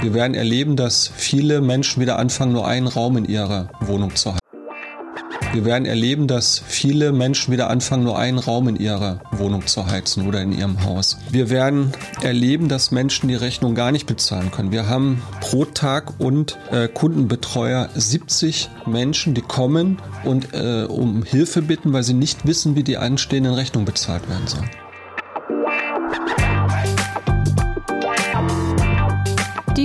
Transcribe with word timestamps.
Wir 0.00 0.14
werden 0.14 0.34
erleben, 0.34 0.76
dass 0.76 1.10
viele 1.14 1.60
Menschen 1.60 2.00
wieder 2.00 2.18
anfangen, 2.18 2.52
nur 2.52 2.68
einen 2.68 2.86
Raum 2.86 3.16
in 3.16 3.24
ihrer 3.24 3.68
Wohnung 3.80 4.14
zu 4.14 4.30
haben. 4.30 4.38
Wir 5.52 5.64
werden 5.64 5.86
erleben, 5.86 6.26
dass 6.28 6.62
viele 6.64 7.10
Menschen 7.10 7.52
wieder 7.52 7.70
anfangen, 7.70 8.04
nur 8.04 8.18
einen 8.18 8.38
Raum 8.38 8.68
in 8.68 8.76
ihrer 8.76 9.20
Wohnung 9.32 9.66
zu 9.66 9.86
heizen 9.86 10.28
oder 10.28 10.42
in 10.42 10.52
ihrem 10.52 10.84
Haus. 10.84 11.16
Wir 11.30 11.48
werden 11.48 11.92
erleben, 12.22 12.68
dass 12.68 12.90
Menschen 12.90 13.28
die 13.28 13.34
Rechnung 13.34 13.74
gar 13.74 13.90
nicht 13.90 14.06
bezahlen 14.06 14.50
können. 14.52 14.72
Wir 14.72 14.88
haben 14.88 15.22
pro 15.40 15.64
Tag 15.64 16.20
und 16.20 16.58
äh, 16.70 16.86
Kundenbetreuer 16.86 17.88
70 17.94 18.68
Menschen, 18.84 19.32
die 19.32 19.40
kommen 19.40 20.02
und 20.22 20.52
äh, 20.52 20.84
um 20.84 21.22
Hilfe 21.22 21.62
bitten, 21.62 21.94
weil 21.94 22.02
sie 22.02 22.14
nicht 22.14 22.46
wissen, 22.46 22.76
wie 22.76 22.82
die 22.82 22.98
anstehenden 22.98 23.54
Rechnungen 23.54 23.86
bezahlt 23.86 24.28
werden 24.28 24.46
sollen. 24.46 24.70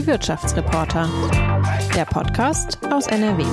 Wirtschaftsreporter. 0.05 1.09
Der 1.95 2.05
Podcast 2.05 2.79
aus 2.91 3.07
NRW. 3.07 3.43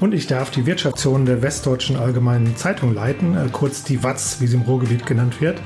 Und 0.00 0.14
ich 0.14 0.26
darf 0.26 0.50
die 0.50 0.66
Wirtschaftszonen 0.66 1.26
der 1.26 1.42
Westdeutschen 1.42 1.96
Allgemeinen 1.96 2.56
Zeitung 2.56 2.94
leiten, 2.94 3.36
äh, 3.36 3.48
kurz 3.50 3.82
die 3.82 4.02
WAZ, 4.02 4.40
wie 4.40 4.46
sie 4.46 4.56
im 4.56 4.62
Ruhrgebiet 4.62 5.06
genannt 5.06 5.40
wird. 5.40 5.60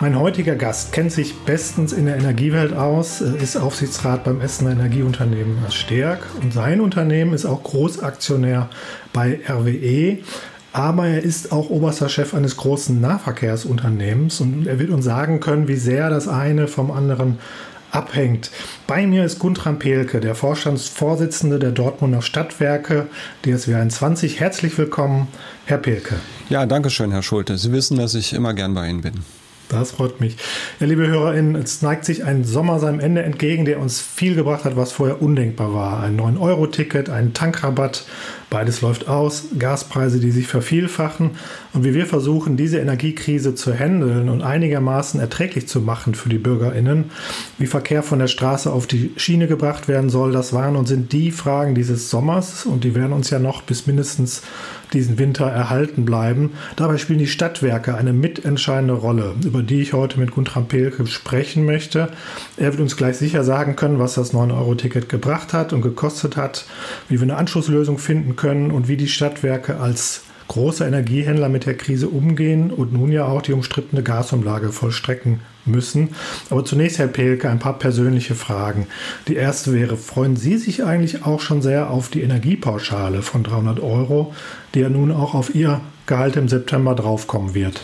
Mein 0.00 0.18
heutiger 0.18 0.54
Gast 0.54 0.92
kennt 0.92 1.12
sich 1.12 1.34
bestens 1.40 1.92
in 1.92 2.06
der 2.06 2.16
Energiewelt 2.16 2.74
aus, 2.74 3.20
äh, 3.20 3.42
ist 3.42 3.56
Aufsichtsrat 3.56 4.24
beim 4.24 4.40
Essener 4.40 4.72
Energieunternehmen 4.72 5.58
Stärk 5.70 6.26
und 6.42 6.52
sein 6.52 6.80
Unternehmen 6.80 7.32
ist 7.32 7.46
auch 7.46 7.62
Großaktionär 7.62 8.68
bei 9.12 9.40
RWE. 9.48 10.18
Aber 10.74 11.06
er 11.06 11.22
ist 11.22 11.52
auch 11.52 11.68
oberster 11.68 12.08
Chef 12.08 12.32
eines 12.32 12.56
großen 12.56 12.98
Nahverkehrsunternehmens 12.98 14.40
und 14.40 14.66
er 14.66 14.78
wird 14.78 14.88
uns 14.88 15.04
sagen 15.04 15.38
können, 15.38 15.68
wie 15.68 15.76
sehr 15.76 16.08
das 16.08 16.28
eine 16.28 16.66
vom 16.66 16.90
anderen 16.90 17.38
abhängt. 17.92 18.50
Bei 18.86 19.06
mir 19.06 19.24
ist 19.24 19.38
Guntram 19.38 19.78
Pelke, 19.78 20.20
der 20.20 20.34
Vorstandsvorsitzende 20.34 21.58
der 21.58 21.70
Dortmunder 21.70 22.22
Stadtwerke 22.22 23.06
DSW 23.44 23.74
21. 23.74 24.40
Herzlich 24.40 24.76
willkommen, 24.76 25.28
Herr 25.66 25.78
Pelke. 25.78 26.16
Ja, 26.48 26.66
danke 26.66 26.90
schön, 26.90 27.12
Herr 27.12 27.22
Schulte. 27.22 27.56
Sie 27.58 27.72
wissen, 27.72 27.98
dass 27.98 28.14
ich 28.14 28.32
immer 28.32 28.54
gern 28.54 28.74
bei 28.74 28.88
Ihnen 28.88 29.02
bin. 29.02 29.14
Das 29.72 29.92
freut 29.92 30.20
mich. 30.20 30.36
Ja, 30.80 30.86
liebe 30.86 31.06
HörerInnen, 31.06 31.56
es 31.56 31.80
neigt 31.80 32.04
sich 32.04 32.24
ein 32.24 32.44
Sommer 32.44 32.78
seinem 32.78 33.00
Ende 33.00 33.22
entgegen, 33.22 33.64
der 33.64 33.80
uns 33.80 34.02
viel 34.02 34.34
gebracht 34.34 34.66
hat, 34.66 34.76
was 34.76 34.92
vorher 34.92 35.22
undenkbar 35.22 35.72
war. 35.72 36.02
Ein 36.02 36.20
9-Euro-Ticket, 36.20 37.08
ein 37.08 37.32
Tankrabatt, 37.32 38.04
beides 38.50 38.82
läuft 38.82 39.08
aus, 39.08 39.44
Gaspreise, 39.58 40.20
die 40.20 40.30
sich 40.30 40.46
vervielfachen. 40.46 41.30
Und 41.72 41.84
wie 41.84 41.94
wir 41.94 42.04
versuchen, 42.04 42.58
diese 42.58 42.80
Energiekrise 42.80 43.54
zu 43.54 43.72
handeln 43.72 44.28
und 44.28 44.42
einigermaßen 44.42 45.18
erträglich 45.18 45.68
zu 45.68 45.80
machen 45.80 46.14
für 46.14 46.28
die 46.28 46.36
BürgerInnen, 46.36 47.06
wie 47.56 47.66
Verkehr 47.66 48.02
von 48.02 48.18
der 48.18 48.26
Straße 48.26 48.70
auf 48.70 48.86
die 48.86 49.12
Schiene 49.16 49.46
gebracht 49.46 49.88
werden 49.88 50.10
soll, 50.10 50.32
das 50.32 50.52
waren 50.52 50.76
und 50.76 50.86
sind 50.86 51.14
die 51.14 51.30
Fragen 51.30 51.74
dieses 51.74 52.10
Sommers 52.10 52.66
und 52.66 52.84
die 52.84 52.94
werden 52.94 53.14
uns 53.14 53.30
ja 53.30 53.38
noch 53.38 53.62
bis 53.62 53.86
mindestens 53.86 54.42
diesen 54.92 55.18
Winter 55.18 55.46
erhalten 55.46 56.04
bleiben. 56.04 56.52
Dabei 56.76 56.98
spielen 56.98 57.18
die 57.18 57.26
Stadtwerke 57.26 57.94
eine 57.94 58.12
mitentscheidende 58.12 58.94
Rolle, 58.94 59.34
über 59.44 59.62
die 59.62 59.82
ich 59.82 59.92
heute 59.92 60.18
mit 60.18 60.32
Guntram 60.32 60.68
Pelke 60.68 61.06
sprechen 61.06 61.64
möchte. 61.64 62.08
Er 62.56 62.72
wird 62.72 62.80
uns 62.80 62.96
gleich 62.96 63.16
sicher 63.16 63.44
sagen 63.44 63.76
können, 63.76 63.98
was 63.98 64.14
das 64.14 64.34
9-Euro-Ticket 64.34 65.08
gebracht 65.08 65.52
hat 65.52 65.72
und 65.72 65.82
gekostet 65.82 66.36
hat, 66.36 66.66
wie 67.08 67.18
wir 67.18 67.22
eine 67.22 67.36
Anschlusslösung 67.36 67.98
finden 67.98 68.36
können 68.36 68.70
und 68.70 68.88
wie 68.88 68.96
die 68.96 69.08
Stadtwerke 69.08 69.78
als 69.78 70.22
große 70.52 70.86
Energiehändler 70.86 71.48
mit 71.48 71.64
der 71.64 71.78
Krise 71.78 72.08
umgehen 72.08 72.70
und 72.70 72.92
nun 72.92 73.10
ja 73.10 73.24
auch 73.24 73.40
die 73.40 73.54
umstrittene 73.54 74.02
Gasumlage 74.02 74.70
vollstrecken 74.70 75.40
müssen. 75.64 76.10
Aber 76.50 76.62
zunächst, 76.62 76.98
Herr 76.98 77.06
Pelke, 77.06 77.48
ein 77.48 77.58
paar 77.58 77.78
persönliche 77.78 78.34
Fragen. 78.34 78.86
Die 79.28 79.36
erste 79.36 79.72
wäre, 79.72 79.96
freuen 79.96 80.36
Sie 80.36 80.58
sich 80.58 80.84
eigentlich 80.84 81.24
auch 81.24 81.40
schon 81.40 81.62
sehr 81.62 81.90
auf 81.90 82.10
die 82.10 82.20
Energiepauschale 82.20 83.22
von 83.22 83.44
300 83.44 83.80
Euro, 83.80 84.34
die 84.74 84.80
ja 84.80 84.90
nun 84.90 85.10
auch 85.10 85.32
auf 85.32 85.54
Ihr 85.54 85.80
Gehalt 86.04 86.36
im 86.36 86.48
September 86.48 86.94
draufkommen 86.94 87.54
wird? 87.54 87.80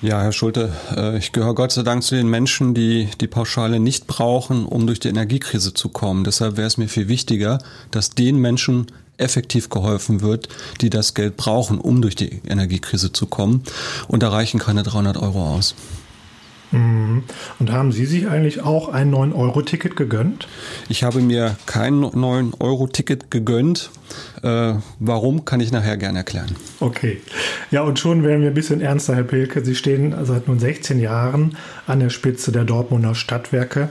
Ja, 0.00 0.22
Herr 0.22 0.32
Schulte, 0.32 0.72
äh, 0.96 1.18
ich 1.18 1.32
gehöre 1.32 1.54
Gott 1.54 1.72
sei 1.72 1.82
Dank 1.82 2.02
zu 2.02 2.14
den 2.14 2.28
Menschen, 2.28 2.72
die 2.72 3.08
die 3.20 3.26
Pauschale 3.26 3.78
nicht 3.78 4.06
brauchen, 4.06 4.64
um 4.64 4.86
durch 4.86 5.00
die 5.00 5.08
Energiekrise 5.08 5.74
zu 5.74 5.90
kommen. 5.90 6.24
Deshalb 6.24 6.56
wäre 6.56 6.66
es 6.66 6.78
mir 6.78 6.88
viel 6.88 7.08
wichtiger, 7.08 7.58
dass 7.90 8.08
den 8.08 8.38
Menschen 8.38 8.86
effektiv 9.20 9.68
geholfen 9.68 10.20
wird, 10.20 10.48
die 10.80 10.90
das 10.90 11.14
Geld 11.14 11.36
brauchen, 11.36 11.78
um 11.78 12.02
durch 12.02 12.14
die 12.14 12.40
Energiekrise 12.46 13.12
zu 13.12 13.26
kommen. 13.26 13.62
Und 14.08 14.22
da 14.22 14.30
reichen 14.30 14.58
keine 14.58 14.82
300 14.82 15.16
Euro 15.16 15.54
aus. 15.54 15.74
Mhm. 16.72 17.24
Und 17.58 17.72
haben 17.72 17.92
Sie 17.92 18.06
sich 18.06 18.28
eigentlich 18.28 18.62
auch 18.62 18.88
ein 18.88 19.12
9-Euro-Ticket 19.12 19.96
gegönnt? 19.96 20.46
Ich 20.88 21.02
habe 21.02 21.20
mir 21.20 21.56
kein 21.66 21.94
9-Euro-Ticket 22.00 23.30
gegönnt. 23.30 23.90
Äh, 24.42 24.74
warum, 24.98 25.44
kann 25.44 25.60
ich 25.60 25.72
nachher 25.72 25.96
gerne 25.96 26.18
erklären. 26.18 26.54
Okay. 26.80 27.20
Ja, 27.70 27.82
und 27.82 27.98
schon 27.98 28.22
werden 28.22 28.42
wir 28.42 28.48
ein 28.48 28.54
bisschen 28.54 28.80
ernster, 28.80 29.14
Herr 29.14 29.24
Pilke. 29.24 29.64
Sie 29.64 29.74
stehen 29.74 30.14
seit 30.24 30.48
nun 30.48 30.58
16 30.58 30.98
Jahren 30.98 31.56
an 31.86 32.00
der 32.00 32.10
Spitze 32.10 32.52
der 32.52 32.64
Dortmunder 32.64 33.14
Stadtwerke. 33.14 33.88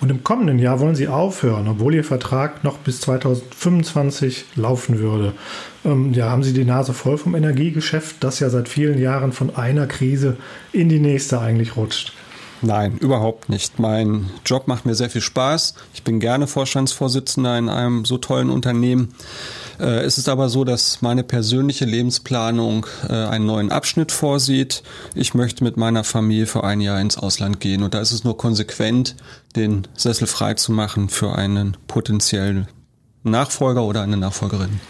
Und 0.00 0.10
im 0.10 0.22
kommenden 0.22 0.58
Jahr 0.58 0.78
wollen 0.78 0.94
Sie 0.94 1.08
aufhören, 1.08 1.66
obwohl 1.66 1.94
Ihr 1.94 2.04
Vertrag 2.04 2.62
noch 2.62 2.78
bis 2.78 3.00
2025 3.00 4.44
laufen 4.54 4.98
würde. 4.98 5.32
Ähm, 5.84 6.12
ja, 6.12 6.30
haben 6.30 6.44
Sie 6.44 6.52
die 6.52 6.64
Nase 6.64 6.92
voll 6.92 7.18
vom 7.18 7.34
Energiegeschäft, 7.34 8.22
das 8.22 8.38
ja 8.38 8.48
seit 8.48 8.68
vielen 8.68 8.98
Jahren 8.98 9.32
von 9.32 9.56
einer 9.56 9.86
Krise 9.86 10.36
in 10.72 10.88
die 10.88 11.00
nächste 11.00 11.40
eigentlich 11.40 11.76
rutscht? 11.76 12.12
Nein, 12.60 12.98
überhaupt 12.98 13.48
nicht. 13.48 13.78
Mein 13.78 14.30
Job 14.44 14.66
macht 14.66 14.84
mir 14.84 14.94
sehr 14.94 15.10
viel 15.10 15.20
Spaß. 15.20 15.74
Ich 15.94 16.02
bin 16.02 16.18
gerne 16.18 16.48
Vorstandsvorsitzender 16.48 17.56
in 17.56 17.68
einem 17.68 18.04
so 18.04 18.18
tollen 18.18 18.50
Unternehmen. 18.50 19.14
Äh, 19.78 20.00
es 20.00 20.18
ist 20.18 20.28
aber 20.28 20.48
so, 20.48 20.64
dass 20.64 21.00
meine 21.00 21.22
persönliche 21.22 21.84
Lebensplanung 21.84 22.86
äh, 23.08 23.12
einen 23.12 23.46
neuen 23.46 23.70
Abschnitt 23.70 24.10
vorsieht. 24.10 24.82
Ich 25.14 25.34
möchte 25.34 25.62
mit 25.62 25.76
meiner 25.76 26.02
Familie 26.02 26.46
für 26.46 26.64
ein 26.64 26.80
Jahr 26.80 27.00
ins 27.00 27.16
Ausland 27.16 27.60
gehen 27.60 27.82
und 27.82 27.94
da 27.94 28.00
ist 28.00 28.10
es 28.10 28.24
nur 28.24 28.36
konsequent, 28.36 29.14
den 29.54 29.86
Sessel 29.94 30.26
frei 30.26 30.54
zu 30.54 30.72
machen 30.72 31.08
für 31.08 31.36
einen 31.36 31.76
potenziellen 31.86 32.66
Nachfolger 33.22 33.84
oder 33.84 34.02
eine 34.02 34.16
Nachfolgerin. 34.16 34.80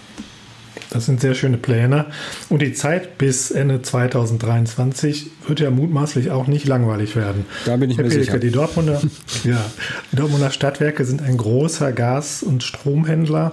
Das 0.91 1.07
sind 1.07 1.21
sehr 1.21 1.35
schöne 1.35 1.57
Pläne. 1.57 2.07
Und 2.49 2.63
die 2.63 2.73
Zeit 2.73 3.19
bis 3.19 3.51
Ende 3.51 3.83
2023 3.83 5.31
wird 5.47 5.61
ja 5.61 5.71
mutmaßlich 5.71 6.31
auch 6.31 6.47
nicht 6.47 6.67
langweilig 6.67 7.17
werden. 7.17 7.47
Da 7.65 7.77
bin 7.77 7.91
ich 7.91 7.97
Herr 7.99 8.05
mir 8.05 8.11
Pelke, 8.11 8.25
sicher. 8.25 8.39
Die 8.39 8.51
Dortmunder, 8.51 9.01
ja, 9.45 9.65
die 10.13 10.17
Dortmunder 10.17 10.51
Stadtwerke 10.51 11.05
sind 11.05 11.23
ein 11.23 11.37
großer 11.37 11.93
Gas- 11.93 12.43
und 12.43 12.63
Stromhändler. 12.63 13.53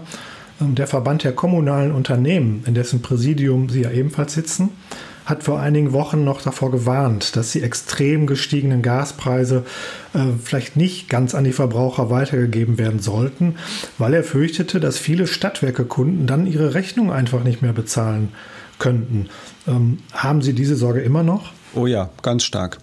Ähm, 0.61 0.75
der 0.75 0.87
Verband 0.87 1.23
der 1.23 1.33
kommunalen 1.33 1.91
Unternehmen, 1.91 2.63
in 2.65 2.73
dessen 2.73 3.01
Präsidium 3.01 3.69
Sie 3.69 3.81
ja 3.81 3.91
ebenfalls 3.91 4.33
sitzen, 4.33 4.69
hat 5.25 5.43
vor 5.43 5.59
einigen 5.59 5.91
Wochen 5.91 6.23
noch 6.23 6.41
davor 6.41 6.71
gewarnt, 6.71 7.35
dass 7.35 7.51
die 7.51 7.63
extrem 7.63 8.27
gestiegenen 8.27 8.81
Gaspreise 8.81 9.65
äh, 10.13 10.19
vielleicht 10.43 10.77
nicht 10.77 11.09
ganz 11.09 11.33
an 11.35 11.43
die 11.43 11.51
Verbraucher 11.51 12.09
weitergegeben 12.09 12.77
werden 12.77 12.99
sollten, 12.99 13.55
weil 13.97 14.13
er 14.13 14.23
fürchtete, 14.23 14.79
dass 14.79 14.97
viele 14.97 15.27
Stadtwerkekunden 15.27 16.27
dann 16.27 16.47
ihre 16.47 16.73
Rechnung 16.73 17.11
einfach 17.11 17.43
nicht 17.43 17.61
mehr 17.61 17.73
bezahlen 17.73 18.29
könnten. 18.77 19.29
Ähm, 19.67 19.99
haben 20.13 20.41
Sie 20.41 20.53
diese 20.53 20.75
Sorge 20.75 21.01
immer 21.01 21.23
noch? 21.23 21.51
Oh 21.73 21.87
ja, 21.87 22.09
ganz 22.21 22.43
stark. 22.43 22.77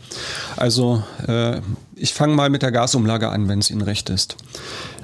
Also 0.57 1.03
äh, 1.27 1.61
ich 2.03 2.15
fange 2.15 2.35
mal 2.35 2.51
mit 2.51 2.63
der 2.63 2.73
Gasumlage 2.73 3.29
an, 3.29 3.49
wenn 3.49 3.61
es 3.61 3.71
Ihnen 3.71 3.81
recht 3.81 4.11
ist. 4.11 4.37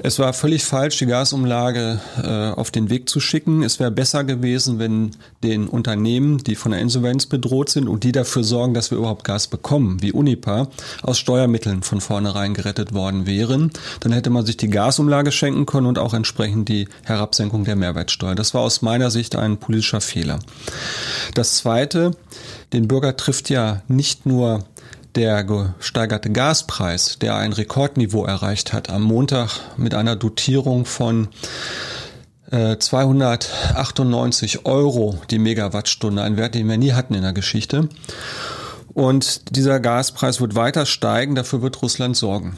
Es 0.02 0.18
war 0.18 0.32
völlig 0.32 0.64
falsch, 0.64 0.98
die 0.98 1.06
Gasumlage 1.06 2.00
äh, 2.20 2.50
auf 2.58 2.72
den 2.72 2.90
Weg 2.90 3.08
zu 3.08 3.20
schicken. 3.20 3.62
Es 3.62 3.78
wäre 3.78 3.92
besser 3.92 4.24
gewesen, 4.24 4.80
wenn 4.80 5.12
den 5.44 5.68
Unternehmen, 5.68 6.38
die 6.38 6.56
von 6.56 6.72
der 6.72 6.80
Insolvenz 6.80 7.26
bedroht 7.26 7.70
sind 7.70 7.86
und 7.86 8.02
die 8.02 8.10
dafür 8.10 8.42
sorgen, 8.42 8.74
dass 8.74 8.90
wir 8.90 8.98
überhaupt 8.98 9.22
Gas 9.22 9.46
bekommen, 9.46 10.02
wie 10.02 10.10
Unipa, 10.10 10.70
aus 11.02 11.20
Steuermitteln 11.20 11.84
von 11.84 12.00
vornherein 12.00 12.52
gerettet 12.52 12.92
worden 12.92 13.28
wären. 13.28 13.70
Dann 14.00 14.10
hätte 14.10 14.30
man 14.30 14.44
sich 14.44 14.56
die 14.56 14.68
Gasumlage 14.68 15.30
schenken 15.30 15.66
können 15.66 15.86
und 15.86 16.00
auch 16.00 16.14
entsprechend 16.14 16.68
die 16.68 16.88
Herabsenkung 17.04 17.62
der 17.62 17.76
Mehrwertsteuer. 17.76 18.34
Das 18.34 18.54
war 18.54 18.62
aus 18.62 18.82
meiner 18.82 19.12
Sicht 19.12 19.36
ein 19.36 19.58
politischer 19.58 20.00
Fehler. 20.00 20.40
Das 21.34 21.58
Zweite, 21.58 22.10
den 22.72 22.88
Bürger 22.88 23.16
trifft 23.16 23.50
ja 23.50 23.82
nicht 23.86 24.26
nur 24.26 24.64
der 25.18 25.42
gesteigerte 25.42 26.30
Gaspreis, 26.30 27.18
der 27.18 27.34
ein 27.34 27.52
Rekordniveau 27.52 28.24
erreicht 28.24 28.72
hat, 28.72 28.88
am 28.88 29.02
Montag 29.02 29.50
mit 29.76 29.92
einer 29.92 30.14
Dotierung 30.14 30.84
von 30.84 31.26
298 32.50 34.54
äh, 34.54 34.58
Euro 34.64 35.18
die 35.30 35.40
Megawattstunde, 35.40 36.22
ein 36.22 36.36
Wert, 36.36 36.54
den 36.54 36.68
wir 36.68 36.78
nie 36.78 36.92
hatten 36.92 37.14
in 37.14 37.22
der 37.22 37.32
Geschichte. 37.32 37.88
Und 38.94 39.56
dieser 39.56 39.80
Gaspreis 39.80 40.40
wird 40.40 40.54
weiter 40.54 40.86
steigen, 40.86 41.34
dafür 41.34 41.62
wird 41.62 41.82
Russland 41.82 42.16
sorgen. 42.16 42.56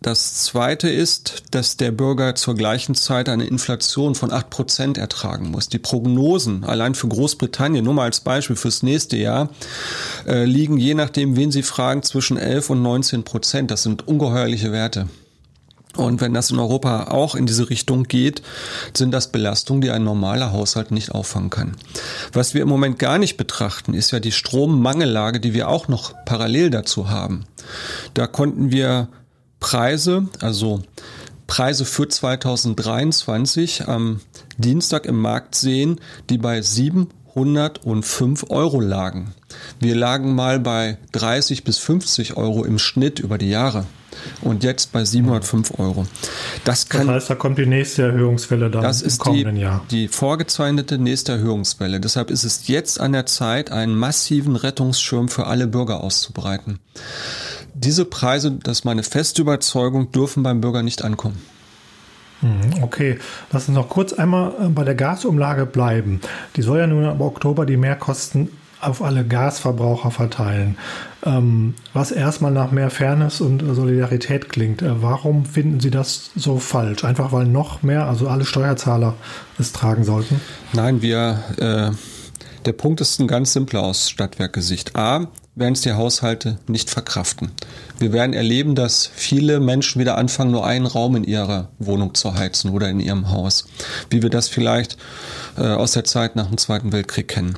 Das 0.00 0.44
zweite 0.44 0.88
ist, 0.88 1.42
dass 1.50 1.76
der 1.76 1.90
Bürger 1.90 2.36
zur 2.36 2.54
gleichen 2.54 2.94
Zeit 2.94 3.28
eine 3.28 3.46
Inflation 3.46 4.14
von 4.14 4.32
acht 4.32 4.48
Prozent 4.48 4.96
ertragen 4.96 5.50
muss. 5.50 5.68
Die 5.68 5.78
Prognosen 5.78 6.64
allein 6.64 6.94
für 6.94 7.08
Großbritannien, 7.08 7.84
nur 7.84 7.94
mal 7.94 8.04
als 8.04 8.20
Beispiel 8.20 8.56
fürs 8.56 8.82
nächste 8.82 9.16
Jahr, 9.16 9.50
äh, 10.26 10.44
liegen 10.44 10.78
je 10.78 10.94
nachdem, 10.94 11.36
wen 11.36 11.50
Sie 11.50 11.62
fragen, 11.62 12.02
zwischen 12.02 12.36
11 12.36 12.70
und 12.70 12.82
19 12.82 13.24
Prozent. 13.24 13.70
Das 13.70 13.82
sind 13.82 14.06
ungeheuerliche 14.06 14.70
Werte. 14.70 15.08
Und 15.96 16.20
wenn 16.20 16.32
das 16.32 16.50
in 16.50 16.60
Europa 16.60 17.08
auch 17.08 17.34
in 17.34 17.46
diese 17.46 17.70
Richtung 17.70 18.04
geht, 18.04 18.42
sind 18.96 19.10
das 19.10 19.32
Belastungen, 19.32 19.80
die 19.80 19.90
ein 19.90 20.04
normaler 20.04 20.52
Haushalt 20.52 20.92
nicht 20.92 21.10
auffangen 21.10 21.50
kann. 21.50 21.76
Was 22.32 22.54
wir 22.54 22.62
im 22.62 22.68
Moment 22.68 23.00
gar 23.00 23.18
nicht 23.18 23.36
betrachten, 23.36 23.94
ist 23.94 24.12
ja 24.12 24.20
die 24.20 24.30
Strommangellage, 24.30 25.40
die 25.40 25.54
wir 25.54 25.68
auch 25.68 25.88
noch 25.88 26.12
parallel 26.24 26.70
dazu 26.70 27.10
haben. 27.10 27.46
Da 28.14 28.28
konnten 28.28 28.70
wir 28.70 29.08
Preise, 29.60 30.28
also 30.40 30.82
Preise 31.46 31.84
für 31.84 32.08
2023 32.08 33.88
am 33.88 34.20
Dienstag 34.58 35.06
im 35.06 35.20
Markt 35.20 35.54
sehen, 35.54 36.00
die 36.28 36.38
bei 36.38 36.60
705 36.60 38.50
Euro 38.50 38.80
lagen. 38.80 39.34
Wir 39.80 39.94
lagen 39.94 40.34
mal 40.34 40.60
bei 40.60 40.98
30 41.12 41.64
bis 41.64 41.78
50 41.78 42.36
Euro 42.36 42.64
im 42.64 42.78
Schnitt 42.78 43.18
über 43.18 43.38
die 43.38 43.48
Jahre 43.48 43.86
und 44.42 44.64
jetzt 44.64 44.92
bei 44.92 45.04
705 45.04 45.78
Euro. 45.78 46.06
Das, 46.64 46.88
kann, 46.88 47.06
das 47.06 47.16
heißt, 47.16 47.30
da 47.30 47.34
kommt 47.34 47.58
die 47.58 47.66
nächste 47.66 48.02
Erhöhungswelle 48.02 48.70
dann 48.70 48.82
das 48.82 49.02
im 49.02 49.18
kommenden 49.18 49.54
die, 49.56 49.60
Jahr. 49.62 49.84
Die 49.90 50.08
vorgezeichnete 50.08 50.98
nächste 50.98 51.32
Erhöhungswelle. 51.32 52.00
Deshalb 52.00 52.30
ist 52.30 52.44
es 52.44 52.68
jetzt 52.68 53.00
an 53.00 53.12
der 53.12 53.26
Zeit, 53.26 53.70
einen 53.70 53.96
massiven 53.96 54.56
Rettungsschirm 54.56 55.28
für 55.28 55.46
alle 55.46 55.66
Bürger 55.66 56.02
auszubreiten. 56.02 56.78
Diese 57.80 58.04
Preise, 58.04 58.58
das 58.62 58.78
ist 58.78 58.84
meine 58.84 59.04
feste 59.04 59.40
Überzeugung, 59.40 60.10
dürfen 60.10 60.42
beim 60.42 60.60
Bürger 60.60 60.82
nicht 60.82 61.04
ankommen. 61.04 61.40
Mhm, 62.40 62.82
okay, 62.82 63.18
lass 63.52 63.68
uns 63.68 63.76
noch 63.76 63.88
kurz 63.88 64.12
einmal 64.12 64.52
äh, 64.60 64.68
bei 64.68 64.84
der 64.84 64.94
Gasumlage 64.94 65.64
bleiben. 65.64 66.20
Die 66.56 66.62
soll 66.62 66.78
ja 66.78 66.86
nun 66.86 67.04
im 67.04 67.20
Oktober 67.20 67.66
die 67.66 67.76
Mehrkosten 67.76 68.48
auf 68.80 69.02
alle 69.02 69.24
Gasverbraucher 69.24 70.10
verteilen. 70.10 70.76
Ähm, 71.24 71.74
was 71.94 72.10
erstmal 72.10 72.52
nach 72.52 72.70
mehr 72.70 72.90
Fairness 72.90 73.40
und 73.40 73.62
Solidarität 73.74 74.48
klingt. 74.48 74.82
Äh, 74.82 75.02
warum 75.02 75.46
finden 75.46 75.80
Sie 75.80 75.90
das 75.90 76.30
so 76.34 76.58
falsch? 76.58 77.04
Einfach 77.04 77.32
weil 77.32 77.46
noch 77.46 77.82
mehr, 77.82 78.06
also 78.06 78.28
alle 78.28 78.44
Steuerzahler 78.44 79.14
es 79.58 79.72
tragen 79.72 80.04
sollten? 80.04 80.40
Nein, 80.72 81.02
wir, 81.02 81.42
äh, 81.58 81.90
der 82.64 82.72
Punkt 82.72 83.00
ist 83.00 83.18
ein 83.20 83.28
ganz 83.28 83.52
simpler 83.52 83.82
aus 83.82 84.10
Stadtwerkesicht. 84.10 84.96
A, 84.96 85.28
werden 85.58 85.74
es 85.74 85.80
die 85.80 85.92
Haushalte 85.92 86.58
nicht 86.68 86.88
verkraften. 86.88 87.50
Wir 87.98 88.12
werden 88.12 88.32
erleben, 88.32 88.74
dass 88.74 89.10
viele 89.12 89.58
Menschen 89.60 90.00
wieder 90.00 90.16
anfangen, 90.16 90.52
nur 90.52 90.66
einen 90.66 90.86
Raum 90.86 91.16
in 91.16 91.24
ihrer 91.24 91.70
Wohnung 91.78 92.14
zu 92.14 92.34
heizen 92.34 92.70
oder 92.70 92.88
in 92.88 93.00
ihrem 93.00 93.30
Haus, 93.30 93.66
wie 94.10 94.22
wir 94.22 94.30
das 94.30 94.48
vielleicht 94.48 94.96
äh, 95.56 95.62
aus 95.62 95.92
der 95.92 96.04
Zeit 96.04 96.36
nach 96.36 96.46
dem 96.46 96.58
Zweiten 96.58 96.92
Weltkrieg 96.92 97.28
kennen. 97.28 97.56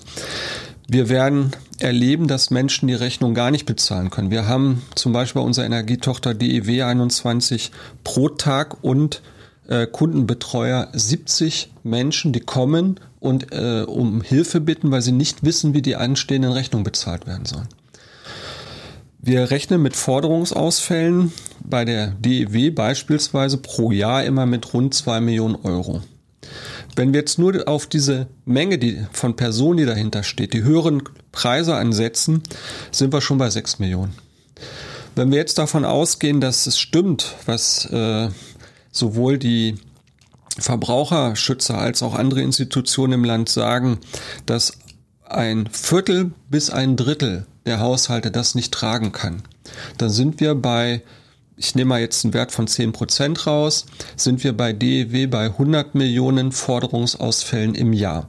Wir 0.89 1.09
werden 1.09 1.53
erleben, 1.79 2.27
dass 2.27 2.51
Menschen 2.51 2.89
die 2.89 2.95
Rechnung 2.95 3.35
gar 3.35 3.51
nicht 3.51 3.67
bezahlen 3.67 4.11
können. 4.11 4.31
Wir 4.31 4.49
haben 4.49 4.83
zum 4.95 5.13
Beispiel 5.13 5.41
bei 5.41 5.47
unserer 5.47 5.67
Energietochter 5.67 6.35
DEW 6.35 6.83
21 6.83 7.71
pro 8.03 8.29
Tag 8.29 8.83
und 8.83 9.23
äh, 9.69 9.87
Kundenbetreuer 9.87 10.89
70 10.93 11.71
Menschen, 11.85 12.33
die 12.33 12.41
kommen 12.41 12.99
und 13.21 13.53
äh, 13.53 13.85
um 13.87 14.23
Hilfe 14.23 14.61
bitten, 14.61 14.91
weil 14.91 15.03
sie 15.03 15.13
nicht 15.13 15.45
wissen, 15.45 15.75
wie 15.75 15.83
die 15.83 15.97
anstehenden 15.97 16.53
Rechnungen 16.53 16.85
bezahlt 16.85 17.27
werden 17.27 17.45
sollen. 17.45 17.69
Wir 19.23 19.51
rechnen 19.51 19.83
mit 19.83 19.97
Forderungsausfällen 19.97 21.33
bei 21.63 21.85
der 21.85 22.09
DEW 22.09 22.71
beispielsweise 22.71 23.59
pro 23.59 23.93
Jahr 23.93 24.25
immer 24.25 24.47
mit 24.47 24.73
rund 24.73 24.95
zwei 24.95 25.21
Millionen 25.21 25.57
Euro. 25.57 26.01
Wenn 26.97 27.13
wir 27.13 27.21
jetzt 27.21 27.39
nur 27.39 27.69
auf 27.69 27.87
diese 27.87 28.29
Menge 28.47 28.79
die, 28.79 28.99
von 29.13 29.37
Personen, 29.37 29.77
die 29.77 29.85
dahinter 29.85 30.23
steht, 30.23 30.55
die 30.55 30.63
höheren 30.63 31.03
Preise 31.33 31.77
ansetzen, 31.77 32.43
sind 32.91 33.13
wir 33.13 33.21
schon 33.21 33.39
bei 33.39 33.51
6 33.51 33.79
Millionen. 33.79 34.15
Wenn 35.15 35.31
wir 35.31 35.39
jetzt 35.39 35.59
davon 35.59 35.85
ausgehen, 35.85 36.41
dass 36.41 36.67
es 36.67 36.79
stimmt, 36.79 37.35
was 37.45 37.85
äh, 37.87 38.29
sowohl 38.91 39.39
die 39.39 39.77
Verbraucherschützer 40.61 41.79
als 41.79 42.03
auch 42.03 42.15
andere 42.15 42.43
Institutionen 42.43 43.15
im 43.15 43.25
Land 43.25 43.49
sagen, 43.49 43.99
dass 44.47 44.75
ein 45.25 45.69
Viertel 45.71 46.33
bis 46.49 46.71
ein 46.71 46.97
Drittel 46.97 47.47
der 47.67 47.81
Haushalte 47.81 48.31
das 48.31 48.55
nicht 48.55 48.73
tragen 48.73 49.13
kann, 49.13 49.43
dann 49.99 50.11
sind 50.11 50.41
wir 50.41 50.55
bei 50.55 51.03
ich 51.57 51.75
nehme 51.75 51.91
mal 51.91 52.01
jetzt 52.01 52.25
einen 52.25 52.33
Wert 52.33 52.53
von 52.53 52.67
10% 52.67 53.45
raus, 53.45 53.85
sind 54.17 54.43
wir 54.45 54.57
bei 54.57 54.73
DEW 54.73 55.27
bei 55.27 55.45
100 55.45 55.95
Millionen 55.95 56.53
Forderungsausfällen 56.53 57.75
im 57.75 57.93
Jahr. 57.93 58.27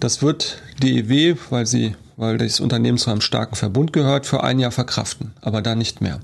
Das 0.00 0.20
wird 0.20 0.58
DEW, 0.82 1.36
weil 1.48 1.64
sie 1.64 1.96
weil 2.18 2.36
das 2.36 2.58
Unternehmen 2.58 2.98
zu 2.98 3.10
einem 3.10 3.20
starken 3.20 3.54
Verbund 3.54 3.92
gehört, 3.92 4.26
für 4.26 4.42
ein 4.42 4.58
Jahr 4.58 4.72
verkraften, 4.72 5.32
aber 5.40 5.62
da 5.62 5.76
nicht 5.76 6.00
mehr. 6.00 6.18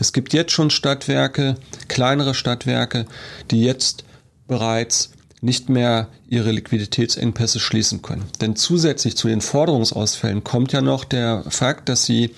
Es 0.00 0.12
gibt 0.12 0.32
jetzt 0.32 0.50
schon 0.50 0.68
Stadtwerke, 0.68 1.54
kleinere 1.86 2.34
Stadtwerke, 2.34 3.06
die 3.52 3.62
jetzt 3.62 4.02
bereits 4.48 5.10
nicht 5.40 5.68
mehr 5.68 6.08
ihre 6.28 6.50
Liquiditätsengpässe 6.50 7.60
schließen 7.60 8.02
können. 8.02 8.24
Denn 8.40 8.56
zusätzlich 8.56 9.16
zu 9.16 9.28
den 9.28 9.40
Forderungsausfällen 9.40 10.42
kommt 10.42 10.72
ja 10.72 10.80
noch 10.80 11.04
der 11.04 11.44
Fakt, 11.48 11.88
dass 11.88 12.04
sie 12.04 12.34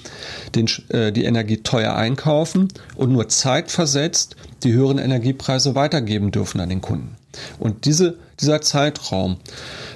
den, 0.55 0.69
äh, 0.89 1.11
die 1.13 1.25
Energie 1.25 1.59
teuer 1.59 1.95
einkaufen 1.95 2.69
und 2.97 3.13
nur 3.13 3.29
zeitversetzt 3.29 4.37
die 4.63 4.73
höheren 4.73 4.99
Energiepreise 4.99 5.75
weitergeben 5.75 6.31
dürfen 6.31 6.61
an 6.61 6.69
den 6.69 6.83
Kunden. 6.83 7.17
Und 7.59 7.85
diese, 7.87 8.19
dieser 8.41 8.61
Zeitraum 8.61 9.37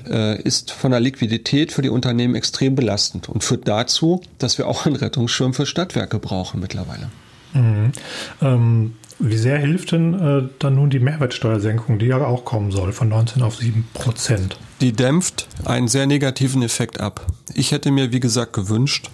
äh, 0.08 0.40
ist 0.40 0.70
von 0.70 0.93
der 0.93 1.00
Liquidität 1.00 1.72
für 1.72 1.82
die 1.82 1.90
Unternehmen 1.90 2.34
extrem 2.34 2.75
belastend 2.75 3.28
und 3.28 3.44
führt 3.44 3.69
dazu, 3.69 4.22
dass 4.38 4.56
wir 4.56 4.66
auch 4.66 4.87
einen 4.87 4.96
Rettungsschirm 4.96 5.52
für 5.52 5.66
Stadtwerke 5.66 6.19
brauchen 6.19 6.61
mittlerweile. 6.61 7.11
Mhm. 7.52 7.93
Ähm 8.40 8.94
wie 9.19 9.37
sehr 9.37 9.58
hilft 9.58 9.93
denn 9.93 10.14
äh, 10.14 10.49
dann 10.58 10.75
nun 10.75 10.90
die 10.90 10.99
Mehrwertsteuersenkung, 10.99 11.99
die 11.99 12.06
ja 12.06 12.25
auch 12.25 12.44
kommen 12.44 12.72
soll, 12.72 12.93
von 12.93 13.08
19 13.08 13.43
auf 13.43 13.56
7 13.56 13.87
Prozent? 13.94 14.58
Die 14.81 14.93
dämpft 14.93 15.49
einen 15.64 15.88
sehr 15.88 16.06
negativen 16.06 16.62
Effekt 16.62 17.00
ab. 17.00 17.26
Ich 17.55 17.72
hätte 17.72 17.90
mir, 17.90 18.12
wie 18.12 18.20
gesagt, 18.20 18.52
gewünscht, 18.52 19.11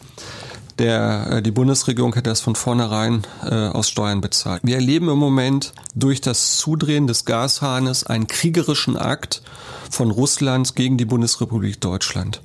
der, 0.81 1.27
äh, 1.31 1.43
die 1.43 1.51
Bundesregierung 1.51 2.15
hätte 2.15 2.31
das 2.31 2.41
von 2.41 2.57
vornherein 2.57 3.27
äh, 3.45 3.55
aus 3.55 3.91
Steuern 3.91 4.23
bezahlt. 4.23 4.63
Wir 4.65 4.77
erleben 4.77 5.11
im 5.11 5.19
Moment 5.19 5.75
durch 5.95 6.23
das 6.23 6.57
Zudrehen 6.57 7.07
des 7.07 7.27
Gashahnes 7.27 8.05
einen 8.05 8.27
kriegerischen 8.27 8.97
Akt 8.97 9.43
von 9.91 10.11
Russland 10.11 10.77
gegen 10.77 10.97
die 10.97 11.05
Bundesrepublik 11.05 11.81
Deutschland. 11.81 12.41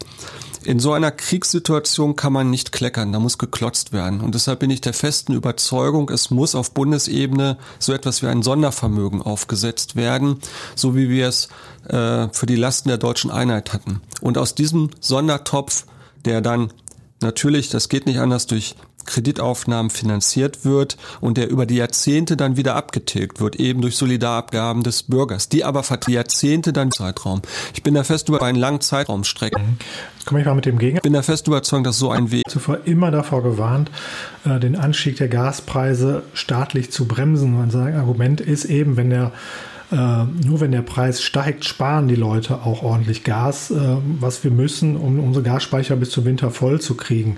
In 0.65 0.79
so 0.79 0.93
einer 0.93 1.12
Kriegssituation 1.12 2.15
kann 2.15 2.34
man 2.34 2.50
nicht 2.50 2.72
kleckern, 2.72 3.12
da 3.12 3.19
muss 3.19 3.38
geklotzt 3.38 3.93
werden. 3.93 4.22
Und 4.22 4.34
deshalb 4.34 4.60
bin 4.60 4.72
ich 4.72 4.81
der 4.81 4.93
festen 4.93 5.34
Überzeugung, 5.34 6.10
es 6.10 6.31
muss 6.31 6.55
auf 6.55 6.72
Bundesebene 6.72 7.57
so 7.77 7.93
etwas 7.93 8.24
wie 8.24 8.27
ein 8.27 8.41
Sondervermögen 8.41 9.22
aufgesetzt 9.22 9.95
werden, 9.95 10.39
so 10.75 10.95
wie 10.95 11.07
wir 11.07 11.27
es 11.27 11.50
äh, 11.88 12.29
für 12.31 12.48
die 12.48 12.55
Lasten 12.55 12.89
der 12.89 12.98
deutschen 12.98 13.29
Einheit 13.29 13.74
hatten. 13.74 14.01
Und 14.22 14.39
aus 14.39 14.55
diesem 14.55 14.89
Sondertopf, 15.00 15.86
der 16.25 16.41
dann 16.41 16.74
natürlich, 17.22 17.69
das 17.69 17.88
geht 17.88 18.07
nicht 18.07 18.19
anders, 18.19 18.48
durch 18.48 18.75
Kreditaufnahmen 19.05 19.89
finanziert 19.89 20.65
wird 20.65 20.97
und 21.21 21.38
der 21.38 21.50
über 21.50 21.65
die 21.65 21.75
Jahrzehnte 21.75 22.38
dann 22.38 22.57
wieder 22.57 22.75
abgetilgt 22.75 23.39
wird, 23.39 23.55
eben 23.55 23.81
durch 23.81 23.95
Solidarabgaben 23.97 24.83
des 24.83 25.03
Bürgers, 25.03 25.50
die 25.50 25.63
aber 25.63 25.83
für 25.83 26.00
Jahrzehnte 26.07 26.74
dann 26.74 26.91
Zeitraum. 26.91 27.41
Ich 27.74 27.83
bin 27.83 27.93
da 27.93 28.03
fest 28.03 28.29
über 28.29 28.41
einen 28.41 28.57
langen 28.57 28.81
Zeitraum 28.81 29.24
strecken. 29.24 29.62
Mhm. 29.62 29.77
Komme 30.25 30.39
ich 30.39 30.45
mal 30.45 30.55
mit 30.55 30.65
dem 30.65 30.79
Gegen. 30.79 30.97
Ich 30.97 31.03
bin 31.03 31.13
da 31.13 31.21
fest 31.21 31.47
überzeugt, 31.47 31.85
dass 31.85 32.00
so 32.00 32.09
ein 32.09 32.31
Weg. 32.31 32.43
Zuvor 32.50 32.79
immer 32.85 33.12
davor 33.12 33.43
gewarnt, 33.43 33.91
äh, 34.43 34.59
den 34.59 34.75
Anstieg 34.75 35.17
der 35.17 35.27
Gaspreise 35.27 36.24
staatlich 36.33 36.91
zu 36.91 37.05
bremsen. 37.05 37.55
Mein 37.55 37.95
Argument 37.95 38.41
ist 38.41 38.65
eben, 38.65 38.97
wenn 38.97 39.12
der 39.12 39.31
nur 39.91 40.61
wenn 40.61 40.71
der 40.71 40.81
Preis 40.81 41.21
steigt, 41.21 41.65
sparen 41.65 42.07
die 42.07 42.15
Leute 42.15 42.63
auch 42.63 42.81
ordentlich 42.81 43.23
Gas, 43.23 43.71
äh, 43.71 43.97
was 44.19 44.43
wir 44.43 44.51
müssen, 44.51 44.95
um 44.95 45.19
unsere 45.19 45.43
Gasspeicher 45.43 45.95
bis 45.95 46.09
zum 46.09 46.25
Winter 46.25 46.49
voll 46.49 46.81
zu 46.81 46.95
kriegen. 46.95 47.37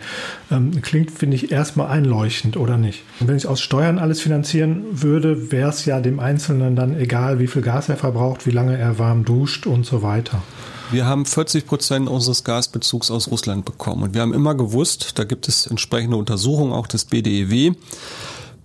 Ähm, 0.50 0.82
klingt, 0.82 1.12
finde 1.12 1.36
ich, 1.36 1.52
erstmal 1.52 1.88
einleuchtend, 1.88 2.56
oder 2.56 2.78
nicht? 2.78 3.04
Und 3.20 3.28
wenn 3.28 3.36
ich 3.36 3.48
aus 3.48 3.60
Steuern 3.60 4.00
alles 4.00 4.22
finanzieren 4.22 4.86
würde, 4.92 5.52
wäre 5.52 5.70
es 5.70 5.86
ja 5.86 6.00
dem 6.00 6.20
Einzelnen 6.20 6.76
dann 6.76 6.98
egal, 6.98 7.40
wie 7.40 7.48
viel 7.48 7.62
Gas 7.62 7.90
er 7.90 7.98
verbraucht, 7.98 8.46
wie 8.46 8.52
lange 8.52 8.78
er 8.78 8.98
warm 8.98 9.26
duscht 9.26 9.68
und 9.68 9.86
so 9.86 10.02
weiter. 10.02 10.42
Wir 10.90 11.06
haben 11.06 11.26
40 11.26 11.68
Prozent 11.68 12.08
unseres 12.08 12.46
Gasbezugs 12.46 13.12
aus 13.12 13.30
Russland 13.30 13.66
bekommen. 13.66 14.04
Und 14.04 14.14
wir 14.14 14.22
haben 14.22 14.34
immer 14.34 14.56
gewusst, 14.56 15.20
da 15.20 15.26
gibt 15.26 15.50
es 15.50 15.68
entsprechende 15.68 16.16
Untersuchungen 16.16 16.72
auch 16.72 16.88
des 16.88 17.04
BDEW, 17.04 17.74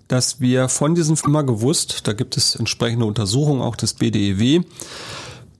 dass 0.08 0.40
wir 0.40 0.68
von 0.68 0.94
diesem 0.94 1.16
immer 1.24 1.44
gewusst, 1.44 2.06
da 2.06 2.12
gibt 2.12 2.36
es 2.36 2.54
entsprechende 2.54 3.06
Untersuchungen 3.06 3.62
auch 3.62 3.76
des 3.76 3.94
BDEW, 3.94 4.64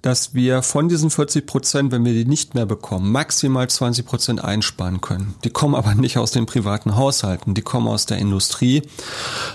dass 0.02 0.34
wir 0.34 0.62
von 0.62 0.88
diesen 0.88 1.10
40 1.10 1.46
Prozent, 1.46 1.92
wenn 1.92 2.04
wir 2.04 2.12
die 2.12 2.24
nicht 2.24 2.54
mehr 2.54 2.66
bekommen, 2.66 3.10
maximal 3.12 3.70
20 3.70 4.04
Prozent 4.04 4.44
einsparen 4.44 5.00
können. 5.00 5.36
Die 5.44 5.50
kommen 5.50 5.76
aber 5.76 5.94
nicht 5.94 6.18
aus 6.18 6.32
den 6.32 6.44
privaten 6.44 6.96
Haushalten, 6.96 7.54
die 7.54 7.62
kommen 7.62 7.86
aus 7.86 8.04
der 8.04 8.18
Industrie 8.18 8.82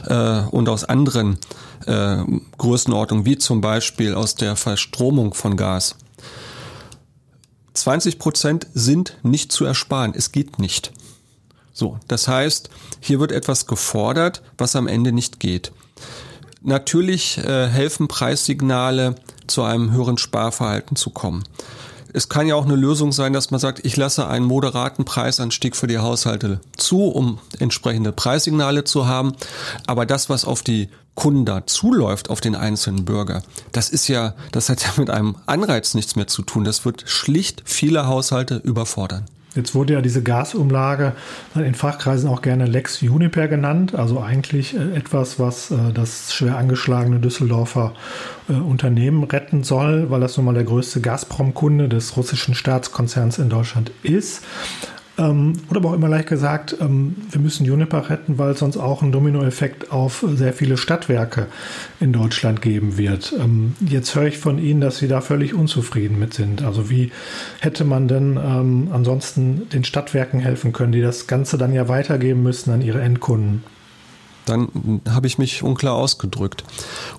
äh, 0.06 0.42
und 0.44 0.70
aus 0.70 0.86
anderen 0.86 1.38
äh, 1.86 2.24
Größenordnungen, 2.58 3.26
wie 3.26 3.38
zum 3.38 3.60
Beispiel 3.60 4.16
aus 4.16 4.36
der 4.36 4.56
Verstromung 4.56 5.34
von 5.34 5.58
Gas. 5.58 5.96
20 7.74 8.18
Prozent 8.18 8.68
sind 8.74 9.18
nicht 9.24 9.52
zu 9.52 9.66
ersparen. 9.66 10.14
Es 10.16 10.32
geht 10.32 10.60
nicht. 10.60 10.92
So, 11.78 12.00
das 12.08 12.28
heißt, 12.28 12.72
hier 13.00 13.20
wird 13.20 13.32
etwas 13.32 13.68
gefordert, 13.68 14.42
was 14.58 14.76
am 14.76 14.88
Ende 14.88 15.12
nicht 15.12 15.40
geht. 15.40 15.72
Natürlich 16.64 17.38
äh, 17.38 17.68
helfen 17.68 18.08
Preissignale, 18.08 19.14
zu 19.46 19.62
einem 19.62 19.92
höheren 19.92 20.18
Sparverhalten 20.18 20.96
zu 20.96 21.12
kommen. 21.12 21.44
Es 22.14 22.30
kann 22.30 22.48
ja 22.48 22.56
auch 22.56 22.66
eine 22.66 22.76
Lösung 22.76 23.12
sein, 23.12 23.32
dass 23.32 23.52
man 23.52 23.60
sagt, 23.60 23.86
ich 23.86 23.96
lasse 23.96 24.26
einen 24.26 24.48
moderaten 24.48 25.06
Preisanstieg 25.06 25.76
für 25.76 25.86
die 25.86 26.00
Haushalte 26.00 26.62
zu, 26.78 27.04
um 27.04 27.38
entsprechende 27.60 28.12
Preissignale 28.12 28.84
zu 28.84 29.06
haben. 29.06 29.36
Aber 29.86 30.08
das, 30.08 30.32
was 30.32 30.46
auf 30.46 30.64
die 30.64 30.90
Kunden 31.14 31.46
da 31.46 31.68
zuläuft, 31.68 32.32
auf 32.32 32.42
den 32.42 32.56
einzelnen 32.56 33.06
Bürger, 33.06 33.44
das 33.72 33.92
ist 33.92 34.08
ja, 34.08 34.34
das 34.52 34.70
hat 34.70 34.84
ja 34.84 34.94
mit 34.98 35.12
einem 35.12 35.36
Anreiz 35.46 35.94
nichts 35.94 36.16
mehr 36.16 36.26
zu 36.26 36.42
tun. 36.42 36.64
Das 36.64 36.86
wird 36.86 37.04
schlicht 37.06 37.62
viele 37.66 38.08
Haushalte 38.08 38.56
überfordern. 38.56 39.26
Jetzt 39.58 39.76
wurde 39.76 39.94
ja 39.94 40.02
diese 40.02 40.24
Gasumlage 40.24 41.14
in 41.56 41.74
Fachkreisen 41.74 42.30
auch 42.30 42.42
gerne 42.42 42.66
Lex 42.66 43.02
Juniper 43.02 43.48
genannt, 43.48 43.96
also 43.96 44.22
eigentlich 44.22 44.76
äh, 44.76 44.96
etwas, 44.96 45.40
was 45.40 45.72
äh, 45.72 45.76
das 45.94 46.34
schwer 46.34 46.58
angeschlagene 46.58 47.20
Düsseldorfer 47.20 47.94
äh, 48.48 48.54
Unternehmen 48.54 49.24
retten 49.24 49.64
soll, 49.64 50.10
weil 50.10 50.22
das 50.22 50.38
nun 50.38 50.46
mal 50.46 50.54
der 50.54 50.64
größte 50.64 51.02
Gazprom-Kunde 51.02 51.90
des 51.90 52.16
russischen 52.16 52.54
Staatskonzerns 52.54 53.40
in 53.40 53.50
Deutschland 53.50 53.92
ist. 54.04 54.44
Ähm, 55.18 55.54
oder 55.70 55.80
aber 55.80 55.90
auch 55.90 55.94
immer 55.94 56.10
leicht 56.10 56.30
gesagt, 56.30 56.78
ähm, 56.80 57.16
wir 57.32 57.42
müssen 57.42 57.66
Juniper 57.66 58.10
retten, 58.10 58.38
weil 58.38 58.52
es 58.52 58.60
sonst 58.60 58.78
auch 58.78 59.02
einen 59.02 59.12
Dominoeffekt 59.12 59.92
auf 59.92 60.24
sehr 60.28 60.54
viele 60.54 60.78
Stadtwerke 60.78 61.48
in 62.00 62.14
Deutschland 62.14 62.62
geben 62.62 62.98
wird. 62.98 63.34
Ähm, 63.40 63.76
jetzt 63.80 64.16
höre 64.16 64.26
ich 64.26 64.38
von 64.38 64.60
Ihnen, 64.60 64.82
dass 64.82 64.98
Sie 64.98 65.08
da 65.08 65.22
völlig 65.22 65.54
unzufrieden 65.54 66.20
mit 66.20 66.34
sind. 66.34 66.64
Also 66.64 66.90
wie 66.90 67.12
hätte 67.60 67.84
man 67.84 68.08
denn 68.08 68.38
ähm, 68.38 68.90
ansonsten 68.92 69.68
den 69.70 69.84
Stadtwerken 69.84 70.40
helfen 70.40 70.72
können, 70.72 70.92
die 70.92 71.02
das 71.02 71.28
Ganze 71.28 71.58
dann 71.58 71.74
ja 71.74 71.88
weitergeben 71.88 72.44
müssen 72.44 72.72
an 72.72 72.82
ihre 72.82 73.02
Endkunden? 73.02 73.64
Dann 74.48 75.02
habe 75.10 75.28
ich 75.28 75.38
mich 75.38 75.64
unklar 75.64 75.96
ausgedrückt. 75.96 76.64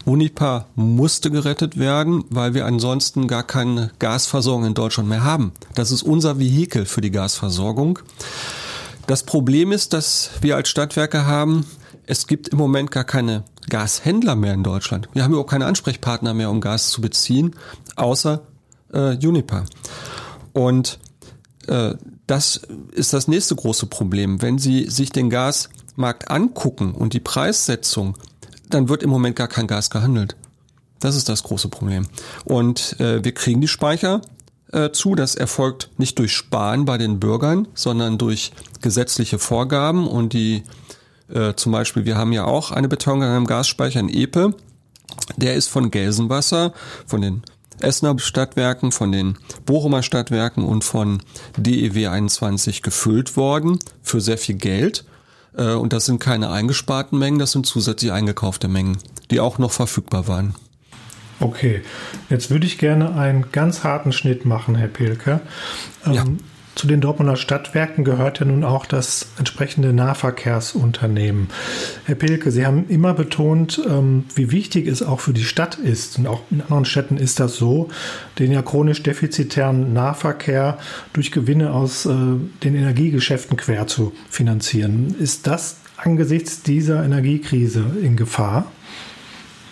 Unipa 0.05 0.67
musste 0.75 1.31
gerettet 1.31 1.79
werden, 1.79 2.25
weil 2.31 2.55
wir 2.55 2.67
ansonsten 2.67 3.29
gar 3.29 3.43
keine 3.43 3.91
Gasversorgung 3.99 4.65
in 4.65 4.75
Deutschland 4.75 5.09
mehr 5.09 5.25
haben. 5.25 5.53
Das 5.75 5.91
ist 5.91 6.03
unser 6.03 6.39
Vehikel 6.39 6.87
für 6.87 7.01
die 7.01 7.11
Gasversorgung. 7.11 7.99
Das 9.07 9.23
Problem 9.23 9.73
ist, 9.73 9.93
dass 9.93 10.31
wir 10.41 10.57
als 10.57 10.69
Stadtwerke 10.69 11.27
haben, 11.27 11.65
es 12.07 12.27
gibt 12.27 12.49
im 12.49 12.59
Moment 12.59 12.91
gar 12.91 13.05
keine 13.05 13.45
Gashändler 13.69 14.35
mehr 14.35 14.55
in 14.55 14.63
Deutschland. 14.63 15.09
Wir 15.13 15.23
haben 15.23 15.33
überhaupt 15.33 15.51
keine 15.51 15.67
Ansprechpartner 15.67 16.35
mehr, 16.35 16.51
um 16.51 16.61
Gas 16.61 16.89
zu 16.89 17.01
beziehen, 17.01 17.55
außer 17.97 18.43
äh, 18.93 19.17
Unipa. 19.27 19.65
Und 20.53 20.99
das 22.27 22.61
ist 22.93 23.13
das 23.13 23.29
nächste 23.29 23.55
große 23.57 23.87
Problem. 23.87 24.41
Wenn 24.43 24.59
Sie 24.59 24.89
sich 24.89 25.11
den 25.11 25.31
Gas 25.31 25.69
Markt 25.97 26.31
angucken 26.31 26.93
und 26.93 27.13
die 27.13 27.21
Preissetzung, 27.21 28.17
dann 28.71 28.89
wird 28.89 29.03
im 29.03 29.11
Moment 29.11 29.37
gar 29.37 29.49
kein 29.49 29.67
Gas 29.67 29.91
gehandelt. 29.91 30.37
Das 31.01 31.17
ist 31.17 31.29
das 31.29 31.43
große 31.43 31.69
Problem. 31.69 32.07
Und 32.45 32.99
äh, 33.01 33.23
wir 33.25 33.33
kriegen 33.33 33.61
die 33.61 33.69
Speicher 33.69 34.21
äh, 34.73 34.91
zu. 34.91 35.15
Das 35.15 35.35
erfolgt 35.35 35.91
nicht 35.97 36.19
durch 36.19 36.33
Sparen 36.33 36.85
bei 36.85 36.99
den 36.99 37.21
Bürgern, 37.21 37.69
sondern 37.75 38.19
durch 38.19 38.53
gesetzliche 38.81 39.39
Vorgaben. 39.39 40.07
Und 40.07 40.33
die 40.33 40.65
äh, 41.33 41.55
zum 41.55 41.73
Beispiel, 41.73 42.05
wir 42.05 42.17
haben 42.17 42.33
ja 42.33 42.45
auch 42.45 42.71
eine 42.71 42.89
Betonung 42.89 43.23
einem 43.23 43.47
Gasspeicher 43.47 44.01
in 44.01 44.09
Epe. 44.09 44.55
Der 45.37 45.55
ist 45.55 45.69
von 45.69 45.91
Gelsenwasser, 45.91 46.73
von 47.07 47.21
den 47.21 47.43
Essener 47.81 48.19
Stadtwerken, 48.19 48.93
von 48.93 49.13
den 49.13 49.39
Bochumer 49.67 50.03
Stadtwerken 50.03 50.65
und 50.65 50.85
von 50.85 51.23
DEW 51.57 52.09
21 52.09 52.83
gefüllt 52.83 53.37
worden 53.37 53.79
für 54.03 54.21
sehr 54.21 54.39
viel 54.39 54.57
Geld. 54.57 55.05
Äh, 55.57 55.73
und 55.73 55.93
das 55.93 56.07
sind 56.07 56.21
keine 56.21 56.51
eingesparten 56.51 57.19
Mengen, 57.19 57.39
das 57.39 57.53
sind 57.53 57.67
zusätzlich 57.67 58.13
eingekaufte 58.13 58.69
Mengen, 58.69 58.99
die 59.31 59.41
auch 59.41 59.59
noch 59.59 59.73
verfügbar 59.73 60.29
waren. 60.29 60.55
Okay, 61.41 61.83
jetzt 62.31 62.51
würde 62.51 62.67
ich 62.67 62.79
gerne 62.79 63.15
einen 63.15 63.53
ganz 63.53 63.85
harten 63.85 64.13
Schnitt 64.13 64.45
machen, 64.45 64.75
Herr 64.75 64.89
Pilke. 64.89 65.41
Ja. 66.05 66.25
Zu 66.79 66.87
den 66.87 67.01
Dortmunder 67.01 67.35
Stadtwerken 67.35 68.05
gehört 68.05 68.39
ja 68.39 68.47
nun 68.47 68.63
auch 68.63 68.87
das 68.87 69.27
entsprechende 69.37 69.93
Nahverkehrsunternehmen. 69.93 71.49
Herr 72.05 72.15
Pilke, 72.15 72.53
Sie 72.53 72.65
haben 72.65 72.87
immer 72.89 73.15
betont, 73.15 73.83
ähm, 73.85 74.27
wie 74.37 74.53
wichtig 74.53 74.87
es 74.87 75.03
auch 75.03 75.19
für 75.19 75.33
die 75.33 75.43
Stadt 75.43 75.75
ist. 75.75 76.21
Und 76.21 76.29
auch 76.29 76.43
in 76.53 76.61
anderen 76.61 76.85
Städten 76.85 77.17
ist 77.17 77.41
das 77.41 77.57
so, 77.57 77.89
den 78.39 78.53
ja 78.53 78.63
chronisch 78.63 79.03
defizitären 79.03 79.93
Nahverkehr 79.93 80.79
durch 81.15 81.33
Gewinne 81.33 81.73
aus 81.73 82.07
äh, 82.07 82.13
den 82.13 82.77
Energiegeschäften 82.77 83.57
quer 83.57 83.89
zu 83.89 84.13
finanzieren. 84.31 85.17
Ist 85.19 85.49
das 85.49 85.79
angesichts 85.97 86.63
dieser 86.63 87.03
Energiekrise 87.03 87.87
in 88.01 88.17
Gefahr? 88.17 88.71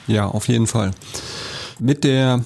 Ja, 0.08 0.26
auf 0.26 0.48
jeden 0.48 0.66
Fall. 0.66 0.90
Mit 1.78 2.02
der 2.02 2.44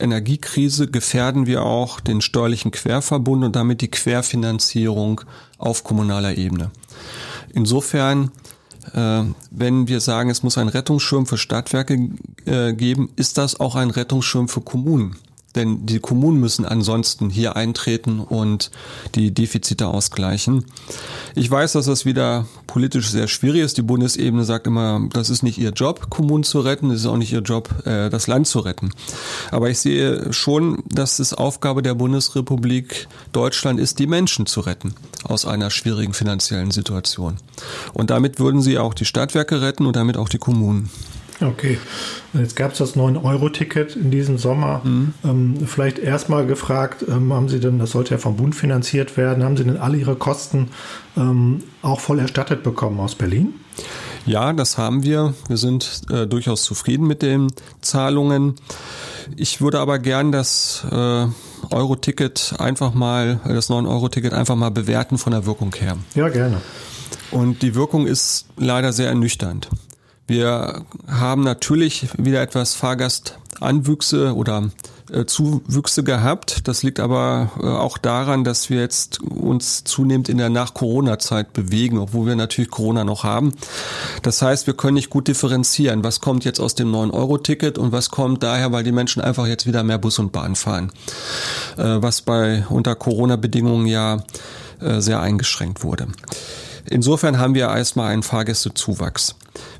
Energiekrise 0.00 0.88
gefährden 0.88 1.46
wir 1.46 1.62
auch 1.62 2.00
den 2.00 2.20
steuerlichen 2.20 2.70
Querverbund 2.70 3.44
und 3.44 3.56
damit 3.56 3.80
die 3.80 3.90
Querfinanzierung 3.90 5.22
auf 5.58 5.84
kommunaler 5.84 6.36
Ebene. 6.36 6.70
Insofern, 7.52 8.30
äh, 8.94 9.22
wenn 9.50 9.88
wir 9.88 10.00
sagen, 10.00 10.30
es 10.30 10.42
muss 10.42 10.58
einen 10.58 10.68
Rettungsschirm 10.68 11.26
für 11.26 11.38
Stadtwerke 11.38 12.10
äh, 12.44 12.72
geben, 12.72 13.10
ist 13.16 13.38
das 13.38 13.58
auch 13.60 13.74
ein 13.74 13.90
Rettungsschirm 13.90 14.48
für 14.48 14.60
Kommunen. 14.60 15.16
Denn 15.58 15.86
die 15.86 15.98
Kommunen 15.98 16.38
müssen 16.38 16.64
ansonsten 16.64 17.30
hier 17.30 17.56
eintreten 17.56 18.20
und 18.20 18.70
die 19.16 19.34
Defizite 19.34 19.88
ausgleichen. 19.88 20.64
Ich 21.34 21.50
weiß, 21.50 21.72
dass 21.72 21.86
das 21.86 22.04
wieder 22.04 22.46
politisch 22.68 23.10
sehr 23.10 23.26
schwierig 23.26 23.62
ist. 23.62 23.76
Die 23.76 23.82
Bundesebene 23.82 24.44
sagt 24.44 24.68
immer, 24.68 25.08
das 25.12 25.30
ist 25.30 25.42
nicht 25.42 25.58
ihr 25.58 25.70
Job, 25.70 26.10
Kommunen 26.10 26.44
zu 26.44 26.60
retten, 26.60 26.92
es 26.92 27.00
ist 27.00 27.06
auch 27.06 27.16
nicht 27.16 27.32
ihr 27.32 27.40
Job, 27.40 27.70
äh, 27.84 28.08
das 28.08 28.28
Land 28.28 28.46
zu 28.46 28.60
retten. 28.60 28.90
Aber 29.50 29.68
ich 29.68 29.80
sehe 29.80 30.32
schon, 30.32 30.84
dass 30.86 31.18
es 31.18 31.34
Aufgabe 31.34 31.82
der 31.82 31.94
Bundesrepublik 31.94 33.08
Deutschland 33.32 33.80
ist, 33.80 33.98
die 33.98 34.06
Menschen 34.06 34.46
zu 34.46 34.60
retten 34.60 34.94
aus 35.24 35.44
einer 35.44 35.70
schwierigen 35.70 36.14
finanziellen 36.14 36.70
Situation. 36.70 37.38
Und 37.94 38.10
damit 38.10 38.38
würden 38.38 38.62
sie 38.62 38.78
auch 38.78 38.94
die 38.94 39.06
Stadtwerke 39.06 39.60
retten 39.60 39.86
und 39.86 39.96
damit 39.96 40.16
auch 40.16 40.28
die 40.28 40.38
Kommunen. 40.38 40.88
Okay, 41.40 41.78
jetzt 42.34 42.56
gab 42.56 42.72
es 42.72 42.78
das 42.78 42.96
9-Euro-Ticket 42.96 43.94
in 43.94 44.10
diesem 44.10 44.38
Sommer. 44.38 44.80
Mhm. 44.84 45.14
Ähm, 45.24 45.66
vielleicht 45.66 45.98
erstmal 45.98 46.46
gefragt, 46.46 47.04
ähm, 47.08 47.32
haben 47.32 47.48
Sie 47.48 47.60
denn, 47.60 47.78
das 47.78 47.92
sollte 47.92 48.14
ja 48.14 48.18
vom 48.18 48.36
Bund 48.36 48.56
finanziert 48.56 49.16
werden, 49.16 49.44
haben 49.44 49.56
Sie 49.56 49.64
denn 49.64 49.76
alle 49.76 49.98
Ihre 49.98 50.16
Kosten 50.16 50.68
ähm, 51.16 51.62
auch 51.82 52.00
voll 52.00 52.18
erstattet 52.18 52.64
bekommen 52.64 52.98
aus 52.98 53.14
Berlin? 53.14 53.54
Ja, 54.26 54.52
das 54.52 54.78
haben 54.78 55.04
wir. 55.04 55.34
Wir 55.46 55.56
sind 55.56 56.02
äh, 56.10 56.26
durchaus 56.26 56.64
zufrieden 56.64 57.06
mit 57.06 57.22
den 57.22 57.52
Zahlungen. 57.80 58.56
Ich 59.36 59.60
würde 59.60 59.78
aber 59.78 59.98
gern 59.98 60.32
das 60.32 60.84
äh, 60.90 61.26
Euro-Ticket 61.70 62.54
einfach 62.58 62.94
mal, 62.94 63.40
das 63.46 63.70
9-Euro-Ticket 63.70 64.32
einfach 64.32 64.56
mal 64.56 64.70
bewerten 64.70 65.18
von 65.18 65.32
der 65.32 65.46
Wirkung 65.46 65.74
her. 65.74 65.96
Ja, 66.14 66.28
gerne. 66.28 66.60
Und 67.30 67.62
die 67.62 67.74
Wirkung 67.74 68.06
ist 68.06 68.46
leider 68.56 68.92
sehr 68.92 69.08
ernüchternd. 69.08 69.68
Wir 70.28 70.84
haben 71.10 71.42
natürlich 71.42 72.06
wieder 72.18 72.42
etwas 72.42 72.74
Fahrgastanwüchse 72.74 74.34
oder 74.34 74.70
äh, 75.10 75.24
Zuwüchse 75.24 76.04
gehabt. 76.04 76.68
Das 76.68 76.82
liegt 76.82 77.00
aber 77.00 77.50
äh, 77.58 77.66
auch 77.66 77.96
daran, 77.96 78.44
dass 78.44 78.68
wir 78.68 78.78
jetzt 78.80 79.22
uns 79.22 79.84
zunehmend 79.84 80.28
in 80.28 80.36
der 80.36 80.50
Nach-Corona-Zeit 80.50 81.54
bewegen, 81.54 81.96
obwohl 81.96 82.26
wir 82.26 82.36
natürlich 82.36 82.70
Corona 82.70 83.04
noch 83.04 83.24
haben. 83.24 83.54
Das 84.20 84.42
heißt, 84.42 84.66
wir 84.66 84.74
können 84.74 84.94
nicht 84.94 85.08
gut 85.08 85.28
differenzieren, 85.28 86.04
was 86.04 86.20
kommt 86.20 86.44
jetzt 86.44 86.60
aus 86.60 86.74
dem 86.74 86.92
9-Euro-Ticket 86.94 87.78
und 87.78 87.92
was 87.92 88.10
kommt 88.10 88.42
daher, 88.42 88.70
weil 88.70 88.84
die 88.84 88.92
Menschen 88.92 89.22
einfach 89.22 89.46
jetzt 89.46 89.66
wieder 89.66 89.82
mehr 89.82 89.98
Bus 89.98 90.18
und 90.18 90.30
Bahn 90.30 90.56
fahren. 90.56 90.92
Äh, 91.78 92.02
was 92.02 92.20
bei 92.20 92.66
unter 92.68 92.94
Corona-Bedingungen 92.94 93.86
ja 93.86 94.22
sehr 94.80 95.20
eingeschränkt 95.20 95.82
wurde. 95.82 96.06
Insofern 96.88 97.40
haben 97.40 97.56
wir 97.56 97.66
erstmal 97.66 98.12
einen 98.12 98.22
Fahrgästezuwachs. 98.22 99.34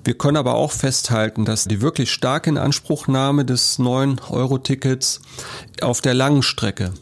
Wir 0.05 0.17
können 0.17 0.37
aber 0.37 0.55
auch 0.55 0.73
festhalten, 0.73 1.45
dass 1.45 1.65
die 1.65 1.81
wirklich 1.81 2.13
starke 2.13 2.51
Inanspruchnahme 2.51 3.45
des 3.45 3.79
neuen 3.79 4.21
Euro-Tickets 4.31 5.21
auf 5.81 6.01
der 6.01 6.15
langen 6.15 6.43
Strecke 6.43 6.93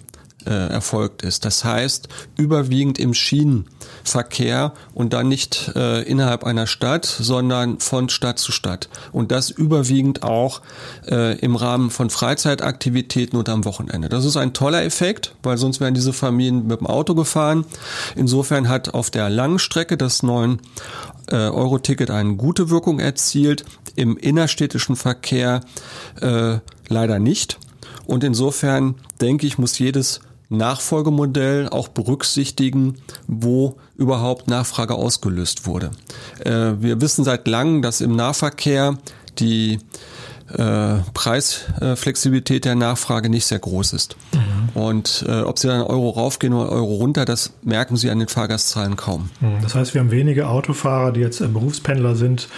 äh, 0.46 0.50
erfolgt 0.50 1.22
ist. 1.22 1.44
Das 1.44 1.64
heißt, 1.64 2.08
überwiegend 2.36 2.98
im 2.98 3.14
Schienenverkehr 3.14 4.72
und 4.94 5.12
dann 5.12 5.28
nicht 5.28 5.72
äh, 5.74 6.02
innerhalb 6.02 6.44
einer 6.44 6.66
Stadt, 6.66 7.04
sondern 7.04 7.80
von 7.80 8.08
Stadt 8.08 8.38
zu 8.38 8.52
Stadt. 8.52 8.88
Und 9.12 9.32
das 9.32 9.50
überwiegend 9.50 10.22
auch 10.22 10.62
äh, 11.08 11.38
im 11.38 11.56
Rahmen 11.56 11.90
von 11.90 12.10
Freizeitaktivitäten 12.10 13.38
und 13.38 13.48
am 13.48 13.64
Wochenende. 13.64 14.08
Das 14.08 14.24
ist 14.24 14.36
ein 14.36 14.52
toller 14.52 14.84
Effekt, 14.84 15.34
weil 15.42 15.58
sonst 15.58 15.80
wären 15.80 15.94
diese 15.94 16.12
Familien 16.12 16.66
mit 16.66 16.80
dem 16.80 16.86
Auto 16.86 17.14
gefahren. 17.14 17.64
Insofern 18.14 18.68
hat 18.68 18.94
auf 18.94 19.10
der 19.10 19.28
langen 19.28 19.58
Strecke 19.58 19.96
das 19.96 20.22
9 20.22 20.60
äh, 21.28 21.34
Euro-Ticket 21.34 22.10
eine 22.10 22.36
gute 22.36 22.70
Wirkung 22.70 23.00
erzielt, 23.00 23.64
im 23.96 24.16
innerstädtischen 24.16 24.96
Verkehr 24.96 25.60
äh, 26.20 26.58
leider 26.88 27.18
nicht. 27.18 27.58
Und 28.06 28.22
insofern 28.22 28.94
denke 29.20 29.46
ich, 29.46 29.58
muss 29.58 29.78
jedes 29.78 30.20
Nachfolgemodell 30.48 31.68
auch 31.68 31.88
berücksichtigen, 31.88 32.96
wo 33.26 33.76
überhaupt 33.96 34.48
Nachfrage 34.48 34.94
ausgelöst 34.94 35.66
wurde. 35.66 35.90
Äh, 36.44 36.80
wir 36.80 37.00
wissen 37.00 37.24
seit 37.24 37.48
langem, 37.48 37.82
dass 37.82 38.00
im 38.00 38.14
Nahverkehr 38.14 38.98
die 39.38 39.78
äh, 40.52 40.98
Preisflexibilität 41.12 42.64
der 42.64 42.76
Nachfrage 42.76 43.28
nicht 43.28 43.46
sehr 43.46 43.58
groß 43.58 43.92
ist. 43.92 44.16
Mhm. 44.32 44.80
Und 44.80 45.24
äh, 45.28 45.40
ob 45.40 45.58
sie 45.58 45.66
dann 45.66 45.82
Euro 45.82 46.10
raufgehen 46.10 46.52
oder 46.52 46.70
Euro 46.70 46.94
runter, 46.94 47.24
das 47.24 47.52
merken 47.62 47.96
sie 47.96 48.10
an 48.10 48.20
den 48.20 48.28
Fahrgastzahlen 48.28 48.96
kaum. 48.96 49.30
Mhm. 49.40 49.62
Das 49.62 49.74
heißt, 49.74 49.94
wir 49.94 50.00
haben 50.00 50.10
wenige 50.10 50.48
Autofahrer, 50.48 51.12
die 51.12 51.20
jetzt 51.20 51.40
äh, 51.40 51.48
Berufspendler 51.48 52.14
sind, 52.14 52.48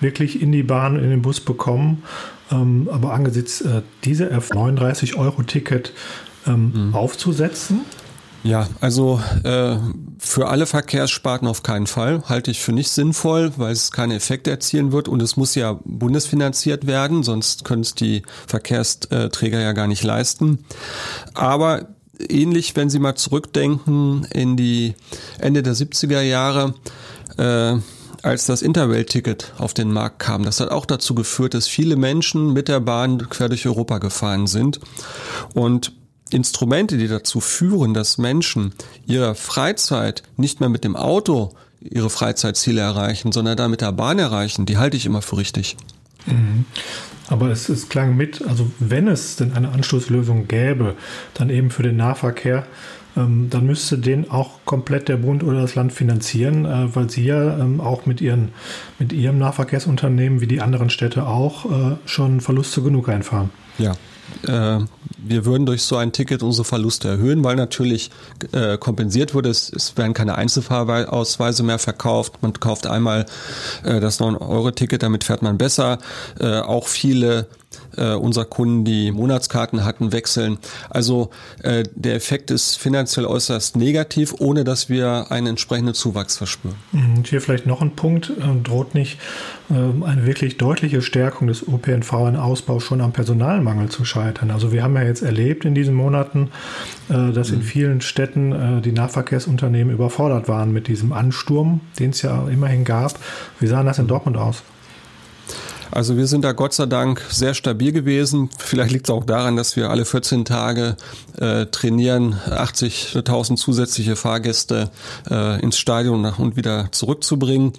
wirklich 0.00 0.42
in 0.42 0.50
die 0.52 0.64
Bahn, 0.64 0.96
in 0.96 1.10
den 1.10 1.22
Bus 1.22 1.40
bekommen. 1.40 2.02
Ähm, 2.50 2.88
aber 2.90 3.12
angesichts 3.12 3.60
äh, 3.60 3.82
dieser 4.04 4.28
F39-Euro-Ticket 4.30 5.92
ähm, 6.46 6.88
mhm. 6.88 6.94
aufzusetzen, 6.94 7.80
ja, 8.46 8.68
also 8.80 9.20
äh, 9.42 9.76
für 10.20 10.46
alle 10.46 10.66
Verkehrssparten 10.66 11.48
auf 11.48 11.64
keinen 11.64 11.88
Fall. 11.88 12.22
Halte 12.28 12.52
ich 12.52 12.60
für 12.60 12.70
nicht 12.70 12.90
sinnvoll, 12.90 13.52
weil 13.56 13.72
es 13.72 13.90
keine 13.90 14.14
Effekte 14.14 14.52
erzielen 14.52 14.92
wird 14.92 15.08
und 15.08 15.20
es 15.20 15.36
muss 15.36 15.56
ja 15.56 15.80
bundesfinanziert 15.84 16.86
werden, 16.86 17.24
sonst 17.24 17.64
können 17.64 17.82
es 17.82 17.96
die 17.96 18.22
Verkehrsträger 18.46 19.58
ja 19.58 19.72
gar 19.72 19.88
nicht 19.88 20.04
leisten. 20.04 20.64
Aber 21.34 21.88
ähnlich, 22.20 22.76
wenn 22.76 22.88
Sie 22.88 23.00
mal 23.00 23.16
zurückdenken 23.16 24.28
in 24.30 24.56
die 24.56 24.94
Ende 25.38 25.64
der 25.64 25.74
70er 25.74 26.20
Jahre, 26.20 26.74
äh, 27.38 27.78
als 28.22 28.46
das 28.46 28.62
Interrail-Ticket 28.62 29.54
auf 29.58 29.74
den 29.74 29.92
Markt 29.92 30.20
kam. 30.20 30.44
Das 30.44 30.60
hat 30.60 30.70
auch 30.70 30.86
dazu 30.86 31.16
geführt, 31.16 31.54
dass 31.54 31.66
viele 31.66 31.96
Menschen 31.96 32.52
mit 32.52 32.68
der 32.68 32.80
Bahn 32.80 33.28
quer 33.28 33.48
durch 33.48 33.66
Europa 33.66 33.98
gefahren 33.98 34.46
sind. 34.46 34.78
Und 35.52 35.92
Instrumente, 36.30 36.98
die 36.98 37.08
dazu 37.08 37.40
führen, 37.40 37.94
dass 37.94 38.18
Menschen 38.18 38.72
ihre 39.06 39.34
Freizeit 39.34 40.22
nicht 40.36 40.60
mehr 40.60 40.68
mit 40.68 40.84
dem 40.84 40.96
Auto 40.96 41.54
ihre 41.80 42.10
Freizeitziele 42.10 42.80
erreichen, 42.80 43.32
sondern 43.32 43.56
da 43.56 43.68
mit 43.68 43.80
der 43.80 43.92
Bahn 43.92 44.18
erreichen, 44.18 44.66
die 44.66 44.76
halte 44.76 44.96
ich 44.96 45.06
immer 45.06 45.22
für 45.22 45.36
richtig. 45.36 45.76
Mhm. 46.26 46.64
Aber 47.28 47.50
es, 47.50 47.68
es 47.68 47.88
klang 47.88 48.16
mit, 48.16 48.42
also 48.46 48.70
wenn 48.78 49.08
es 49.08 49.36
denn 49.36 49.52
eine 49.52 49.70
Anschlusslösung 49.70 50.48
gäbe, 50.48 50.94
dann 51.34 51.50
eben 51.50 51.70
für 51.70 51.82
den 51.82 51.96
Nahverkehr, 51.96 52.66
ähm, 53.16 53.48
dann 53.50 53.66
müsste 53.66 53.98
den 53.98 54.30
auch 54.30 54.60
komplett 54.64 55.08
der 55.08 55.16
Bund 55.16 55.42
oder 55.42 55.62
das 55.62 55.74
Land 55.74 55.92
finanzieren, 55.92 56.64
äh, 56.64 56.94
weil 56.94 57.10
sie 57.10 57.24
ja 57.24 57.58
ähm, 57.58 57.80
auch 57.80 58.06
mit, 58.06 58.20
ihren, 58.20 58.50
mit 58.98 59.12
ihrem 59.12 59.38
Nahverkehrsunternehmen, 59.38 60.40
wie 60.40 60.46
die 60.46 60.60
anderen 60.60 60.90
Städte 60.90 61.26
auch, 61.26 61.64
äh, 61.66 61.96
schon 62.04 62.40
Verluste 62.40 62.82
genug 62.82 63.08
einfahren. 63.08 63.50
Ja, 63.78 63.96
äh, 64.46 64.78
wir 65.18 65.44
würden 65.44 65.66
durch 65.66 65.82
so 65.82 65.96
ein 65.96 66.12
Ticket 66.12 66.42
unsere 66.42 66.64
Verluste 66.64 67.08
erhöhen, 67.08 67.42
weil 67.42 67.56
natürlich 67.56 68.10
äh, 68.52 68.78
kompensiert 68.78 69.34
wurde. 69.34 69.50
Es, 69.50 69.72
es 69.72 69.96
werden 69.96 70.14
keine 70.14 70.36
Einzelfahrausweise 70.36 71.62
mehr 71.62 71.78
verkauft. 71.78 72.42
Man 72.42 72.52
kauft 72.54 72.86
einmal 72.86 73.26
äh, 73.82 74.00
das 74.00 74.20
9-Euro-Ticket, 74.20 75.02
damit 75.02 75.24
fährt 75.24 75.42
man 75.42 75.58
besser. 75.58 75.98
Äh, 76.38 76.60
auch 76.60 76.86
viele 76.86 77.48
äh, 77.96 78.14
unserer 78.14 78.44
Kunden, 78.44 78.84
die 78.84 79.12
Monatskarten 79.12 79.84
hatten, 79.84 80.12
wechseln. 80.12 80.58
Also 80.90 81.30
äh, 81.62 81.84
der 81.94 82.14
Effekt 82.14 82.50
ist 82.50 82.76
finanziell 82.76 83.26
äußerst 83.26 83.76
negativ, 83.76 84.34
ohne 84.38 84.64
dass 84.64 84.88
wir 84.88 85.26
einen 85.30 85.48
entsprechenden 85.48 85.94
Zuwachs 85.94 86.36
verspüren. 86.36 86.76
Und 86.92 87.18
mhm, 87.18 87.24
hier 87.24 87.40
vielleicht 87.40 87.66
noch 87.66 87.82
ein 87.82 87.96
Punkt, 87.96 88.30
äh, 88.30 88.62
droht 88.62 88.94
nicht 88.94 89.18
äh, 89.70 89.74
eine 90.04 90.26
wirklich 90.26 90.58
deutliche 90.58 91.02
Stärkung 91.02 91.48
des 91.48 91.62
ÖPNV 91.62 92.12
in 92.28 92.36
Ausbau 92.36 92.80
schon 92.80 93.00
am 93.00 93.12
Personalmangel 93.12 93.88
zu 93.88 94.04
scheitern. 94.04 94.50
Also 94.50 94.72
wir 94.72 94.82
haben 94.82 94.94
ja 94.94 95.02
jetzt 95.02 95.22
erlebt 95.22 95.64
in 95.64 95.74
diesen 95.74 95.94
Monaten, 95.94 96.50
äh, 97.08 97.32
dass 97.32 97.50
in 97.50 97.58
mhm. 97.58 97.62
vielen 97.62 98.00
Städten 98.00 98.52
äh, 98.52 98.80
die 98.80 98.92
Nahverkehrsunternehmen 98.92 99.92
überfordert 99.92 100.48
waren 100.48 100.72
mit 100.72 100.88
diesem 100.88 101.12
Ansturm, 101.12 101.80
den 101.98 102.10
es 102.10 102.22
ja 102.22 102.46
immerhin 102.48 102.84
gab. 102.84 103.18
Wie 103.60 103.66
sah 103.66 103.82
das 103.82 103.98
in 103.98 104.06
Dortmund 104.06 104.36
aus? 104.36 104.62
Also 105.90 106.16
wir 106.16 106.26
sind 106.26 106.42
da 106.42 106.52
Gott 106.52 106.74
sei 106.74 106.86
Dank 106.86 107.22
sehr 107.30 107.54
stabil 107.54 107.92
gewesen. 107.92 108.50
Vielleicht 108.58 108.92
liegt 108.92 109.06
es 109.06 109.10
auch 109.10 109.24
daran, 109.24 109.56
dass 109.56 109.76
wir 109.76 109.90
alle 109.90 110.04
14 110.04 110.44
Tage 110.44 110.96
äh, 111.38 111.66
trainieren, 111.66 112.34
80.000 112.34 113.56
zusätzliche 113.56 114.16
Fahrgäste 114.16 114.90
äh, 115.30 115.60
ins 115.60 115.78
Stadion 115.78 116.24
und 116.24 116.56
wieder 116.56 116.88
zurückzubringen. 116.92 117.72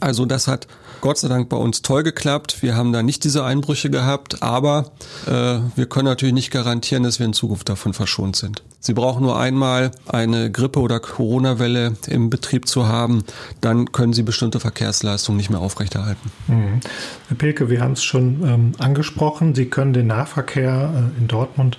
Also 0.00 0.26
das 0.26 0.48
hat 0.48 0.66
Gott 1.04 1.18
sei 1.18 1.28
Dank 1.28 1.50
bei 1.50 1.58
uns 1.58 1.82
toll 1.82 2.02
geklappt. 2.02 2.62
Wir 2.62 2.76
haben 2.76 2.94
da 2.94 3.02
nicht 3.02 3.24
diese 3.24 3.44
Einbrüche 3.44 3.90
gehabt, 3.90 4.42
aber 4.42 4.92
äh, 5.26 5.58
wir 5.76 5.84
können 5.84 6.06
natürlich 6.06 6.32
nicht 6.32 6.50
garantieren, 6.50 7.02
dass 7.02 7.18
wir 7.18 7.26
in 7.26 7.34
Zukunft 7.34 7.68
davon 7.68 7.92
verschont 7.92 8.36
sind. 8.36 8.62
Sie 8.80 8.94
brauchen 8.94 9.22
nur 9.22 9.38
einmal 9.38 9.90
eine 10.08 10.50
Grippe- 10.50 10.80
oder 10.80 11.00
Corona-Welle 11.00 11.96
im 12.06 12.30
Betrieb 12.30 12.66
zu 12.66 12.88
haben, 12.88 13.22
dann 13.60 13.92
können 13.92 14.14
Sie 14.14 14.22
bestimmte 14.22 14.60
Verkehrsleistungen 14.60 15.36
nicht 15.36 15.50
mehr 15.50 15.60
aufrechterhalten. 15.60 16.32
Mhm. 16.46 16.80
Herr 17.28 17.36
Pilke, 17.36 17.68
wir 17.68 17.82
haben 17.82 17.92
es 17.92 18.02
schon 18.02 18.42
ähm, 18.42 18.72
angesprochen. 18.78 19.54
Sie 19.54 19.66
können 19.66 19.92
den 19.92 20.06
Nahverkehr 20.06 21.10
äh, 21.16 21.20
in 21.20 21.28
Dortmund 21.28 21.76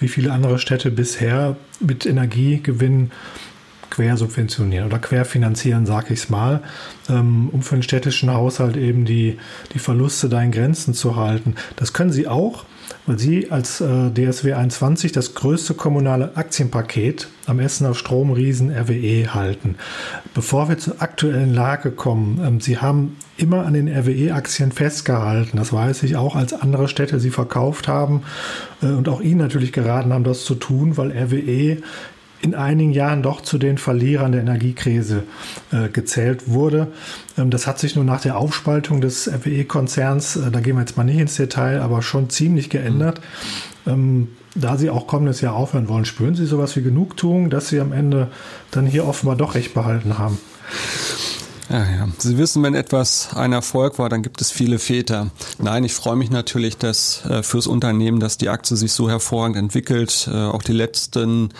wie 0.00 0.08
viele 0.08 0.32
andere 0.32 0.58
Städte 0.58 0.90
bisher 0.90 1.56
mit 1.80 2.04
Energiegewinn 2.04 3.10
quersubventionieren 3.96 4.86
oder 4.86 4.98
querfinanzieren, 4.98 5.86
sage 5.86 6.12
ich 6.12 6.20
es 6.20 6.30
mal, 6.30 6.60
ähm, 7.08 7.48
um 7.50 7.62
für 7.62 7.76
den 7.76 7.82
städtischen 7.82 8.32
Haushalt 8.32 8.76
eben 8.76 9.06
die, 9.06 9.38
die 9.72 9.78
Verluste 9.78 10.28
da 10.28 10.42
in 10.42 10.52
Grenzen 10.52 10.92
zu 10.92 11.16
halten. 11.16 11.54
Das 11.76 11.94
können 11.94 12.12
Sie 12.12 12.28
auch, 12.28 12.64
weil 13.06 13.18
Sie 13.18 13.50
als 13.50 13.80
äh, 13.80 14.10
DSW 14.10 14.52
21 14.52 15.12
das 15.12 15.34
größte 15.34 15.74
kommunale 15.74 16.36
Aktienpaket 16.36 17.28
am 17.46 17.58
Essener 17.58 17.94
Stromriesen 17.94 18.70
RWE 18.70 19.32
halten. 19.32 19.76
Bevor 20.34 20.68
wir 20.68 20.76
zur 20.76 21.00
aktuellen 21.00 21.54
Lage 21.54 21.90
kommen, 21.90 22.40
ähm, 22.44 22.60
Sie 22.60 22.76
haben 22.76 23.16
immer 23.38 23.64
an 23.64 23.72
den 23.72 23.88
RWE-Aktien 23.88 24.72
festgehalten. 24.72 25.56
Das 25.56 25.72
weiß 25.72 26.02
ich 26.02 26.16
auch, 26.16 26.36
als 26.36 26.52
andere 26.52 26.88
Städte 26.88 27.18
sie 27.20 27.30
verkauft 27.30 27.88
haben 27.88 28.22
äh, 28.82 28.86
und 28.86 29.08
auch 29.08 29.22
Ihnen 29.22 29.38
natürlich 29.38 29.72
geraten 29.72 30.12
haben, 30.12 30.24
das 30.24 30.44
zu 30.44 30.54
tun, 30.54 30.96
weil 30.98 31.12
RWE 31.12 31.78
in 32.42 32.54
einigen 32.54 32.92
Jahren 32.92 33.22
doch 33.22 33.40
zu 33.40 33.58
den 33.58 33.78
Verlierern 33.78 34.32
der 34.32 34.42
Energiekrise 34.42 35.24
äh, 35.72 35.88
gezählt 35.88 36.44
wurde. 36.46 36.88
Ähm, 37.38 37.50
das 37.50 37.66
hat 37.66 37.78
sich 37.78 37.96
nur 37.96 38.04
nach 38.04 38.20
der 38.20 38.38
Aufspaltung 38.38 39.00
des 39.00 39.28
RWE-Konzerns, 39.28 40.36
äh, 40.36 40.50
da 40.50 40.60
gehen 40.60 40.76
wir 40.76 40.80
jetzt 40.80 40.96
mal 40.96 41.04
nicht 41.04 41.18
ins 41.18 41.36
Detail, 41.36 41.80
aber 41.80 42.02
schon 42.02 42.30
ziemlich 42.30 42.70
geändert. 42.70 43.20
Ähm, 43.86 44.28
da 44.54 44.76
Sie 44.76 44.90
auch 44.90 45.06
kommendes 45.06 45.40
Jahr 45.40 45.54
aufhören 45.54 45.88
wollen, 45.88 46.04
spüren 46.04 46.34
Sie 46.34 46.46
sowas 46.46 46.76
wie 46.76 46.82
Genugtuung, 46.82 47.50
dass 47.50 47.68
Sie 47.68 47.80
am 47.80 47.92
Ende 47.92 48.28
dann 48.70 48.86
hier 48.86 49.06
offenbar 49.06 49.36
doch 49.36 49.54
recht 49.54 49.74
behalten 49.74 50.18
haben? 50.18 50.38
Ja, 51.68 51.78
ja. 51.78 52.08
Sie 52.18 52.38
wissen, 52.38 52.62
wenn 52.62 52.74
etwas 52.74 53.34
ein 53.34 53.52
Erfolg 53.52 53.98
war, 53.98 54.08
dann 54.08 54.22
gibt 54.22 54.40
es 54.40 54.52
viele 54.52 54.78
Väter. 54.78 55.30
Nein, 55.58 55.82
ich 55.84 55.94
freue 55.94 56.16
mich 56.16 56.30
natürlich, 56.30 56.76
dass 56.76 57.24
äh, 57.26 57.42
fürs 57.42 57.66
Unternehmen, 57.66 58.20
dass 58.20 58.38
die 58.38 58.48
Aktie 58.48 58.76
sich 58.76 58.92
so 58.92 59.10
hervorragend 59.10 59.56
entwickelt. 59.56 60.28
Äh, 60.32 60.36
auch 60.36 60.62
die 60.62 60.72
letzten 60.72 61.50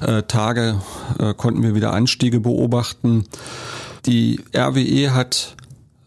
äh, 0.00 0.24
Tage 0.24 0.80
äh, 1.18 1.32
konnten 1.34 1.62
wir 1.62 1.74
wieder 1.74 1.92
Anstiege 1.92 2.40
beobachten. 2.40 3.26
Die 4.04 4.40
RWE 4.54 5.14
hat 5.14 5.54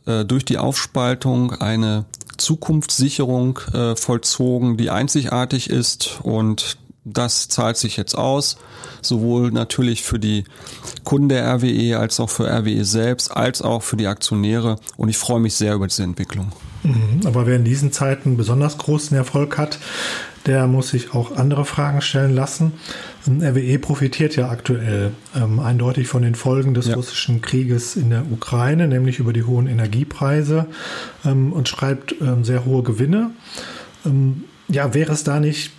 äh, 0.05 0.25
durch 0.25 0.43
die 0.43 0.57
Aufspaltung 0.57 1.53
eine 1.53 2.05
Zukunftssicherung 2.37 3.59
äh, 3.73 3.95
vollzogen, 3.95 4.75
die 4.75 4.89
einzigartig 4.89 5.69
ist 5.69 6.19
und 6.23 6.77
das 7.05 7.47
zahlt 7.47 7.77
sich 7.77 7.97
jetzt 7.97 8.15
aus, 8.15 8.57
sowohl 9.01 9.51
natürlich 9.51 10.03
für 10.03 10.19
die 10.19 10.43
Kunden 11.03 11.29
der 11.29 11.45
RWE 11.55 11.97
als 11.97 12.19
auch 12.19 12.29
für 12.29 12.47
RWE 12.47 12.83
selbst, 12.85 13.35
als 13.35 13.61
auch 13.61 13.83
für 13.83 13.97
die 13.97 14.07
Aktionäre. 14.07 14.77
Und 14.97 15.09
ich 15.09 15.17
freue 15.17 15.39
mich 15.39 15.55
sehr 15.55 15.75
über 15.75 15.87
diese 15.87 16.03
Entwicklung. 16.03 16.51
Mhm. 16.83 17.21
Aber 17.25 17.45
wer 17.45 17.55
in 17.55 17.65
diesen 17.65 17.91
Zeiten 17.91 18.37
besonders 18.37 18.77
großen 18.77 19.15
Erfolg 19.15 19.57
hat, 19.57 19.79
der 20.45 20.67
muss 20.67 20.89
sich 20.89 21.13
auch 21.13 21.35
andere 21.35 21.65
Fragen 21.65 22.01
stellen 22.01 22.33
lassen. 22.33 22.73
RWE 23.27 23.77
profitiert 23.79 24.35
ja 24.35 24.49
aktuell 24.49 25.11
ähm, 25.35 25.59
eindeutig 25.59 26.07
von 26.07 26.21
den 26.21 26.35
Folgen 26.35 26.73
des 26.73 26.87
ja. 26.87 26.95
russischen 26.95 27.41
Krieges 27.41 27.95
in 27.95 28.09
der 28.09 28.23
Ukraine, 28.31 28.87
nämlich 28.87 29.19
über 29.19 29.33
die 29.33 29.43
hohen 29.43 29.67
Energiepreise 29.67 30.65
ähm, 31.25 31.51
und 31.51 31.67
schreibt 31.67 32.15
ähm, 32.21 32.43
sehr 32.43 32.65
hohe 32.65 32.83
Gewinne. 32.83 33.31
Ähm, 34.05 34.45
ja, 34.69 34.93
wäre 34.93 35.11
es 35.11 35.23
da 35.23 35.39
nicht 35.39 35.73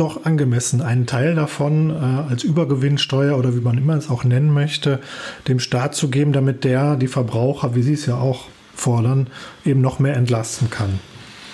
doch 0.00 0.24
angemessen, 0.24 0.80
einen 0.80 1.06
Teil 1.06 1.34
davon 1.34 1.90
äh, 1.90 2.30
als 2.30 2.42
Übergewinnsteuer 2.42 3.36
oder 3.36 3.54
wie 3.54 3.60
man 3.60 3.78
immer 3.78 3.94
es 3.94 4.08
auch 4.08 4.24
nennen 4.24 4.52
möchte, 4.52 5.00
dem 5.46 5.60
Staat 5.60 5.94
zu 5.94 6.08
geben, 6.08 6.32
damit 6.32 6.64
der 6.64 6.96
die 6.96 7.08
Verbraucher, 7.08 7.74
wie 7.74 7.82
Sie 7.82 7.92
es 7.92 8.06
ja 8.06 8.16
auch 8.16 8.46
fordern, 8.74 9.28
eben 9.64 9.80
noch 9.80 9.98
mehr 9.98 10.16
entlasten 10.16 10.70
kann. 10.70 10.98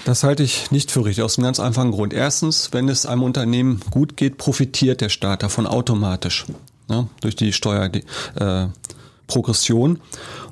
Das 0.04 0.22
halte 0.22 0.44
ich 0.44 0.70
nicht 0.70 0.92
für 0.92 1.04
richtig, 1.04 1.24
aus 1.24 1.36
einem 1.36 1.46
ganz 1.46 1.58
einfachen 1.58 1.90
Grund. 1.90 2.14
Erstens, 2.14 2.68
wenn 2.72 2.88
es 2.88 3.06
einem 3.06 3.24
Unternehmen 3.24 3.80
gut 3.90 4.16
geht, 4.16 4.38
profitiert 4.38 5.00
der 5.00 5.08
Staat 5.08 5.42
davon 5.42 5.66
automatisch 5.66 6.46
ne, 6.88 7.08
durch 7.20 7.34
die 7.34 7.52
Steuerprogression. 7.52 8.68
Äh, 8.68 8.68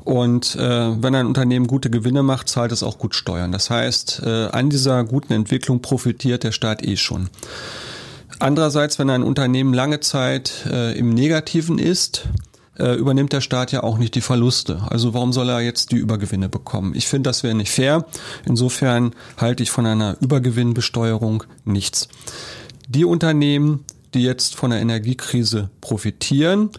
Und 0.04 0.56
äh, 0.56 1.02
wenn 1.02 1.14
ein 1.14 1.26
Unternehmen 1.26 1.66
gute 1.66 1.90
Gewinne 1.90 2.22
macht, 2.22 2.48
zahlt 2.48 2.72
es 2.72 2.82
auch 2.82 2.98
gut 2.98 3.14
Steuern. 3.14 3.52
Das 3.52 3.70
heißt, 3.70 4.22
äh, 4.24 4.46
an 4.48 4.70
dieser 4.70 5.04
guten 5.04 5.32
Entwicklung 5.32 5.80
profitiert 5.80 6.44
der 6.44 6.52
Staat 6.52 6.84
eh 6.84 6.96
schon. 6.96 7.30
Andererseits, 8.38 8.98
wenn 8.98 9.10
ein 9.10 9.22
Unternehmen 9.22 9.72
lange 9.72 10.00
Zeit 10.00 10.66
äh, 10.66 10.98
im 10.98 11.10
Negativen 11.10 11.78
ist, 11.78 12.28
äh, 12.78 12.94
übernimmt 12.94 13.32
der 13.32 13.40
Staat 13.40 13.72
ja 13.72 13.82
auch 13.82 13.98
nicht 13.98 14.14
die 14.14 14.20
Verluste. 14.20 14.82
Also 14.88 15.14
warum 15.14 15.32
soll 15.32 15.48
er 15.48 15.60
jetzt 15.60 15.92
die 15.92 15.96
Übergewinne 15.96 16.48
bekommen? 16.48 16.94
Ich 16.94 17.06
finde, 17.06 17.30
das 17.30 17.42
wäre 17.42 17.54
nicht 17.54 17.70
fair. 17.70 18.04
Insofern 18.44 19.14
halte 19.36 19.62
ich 19.62 19.70
von 19.70 19.86
einer 19.86 20.16
Übergewinnbesteuerung 20.20 21.44
nichts. 21.64 22.08
Die 22.88 23.04
Unternehmen, 23.04 23.84
die 24.12 24.22
jetzt 24.22 24.56
von 24.56 24.70
der 24.70 24.80
Energiekrise 24.80 25.70
profitieren, 25.80 26.70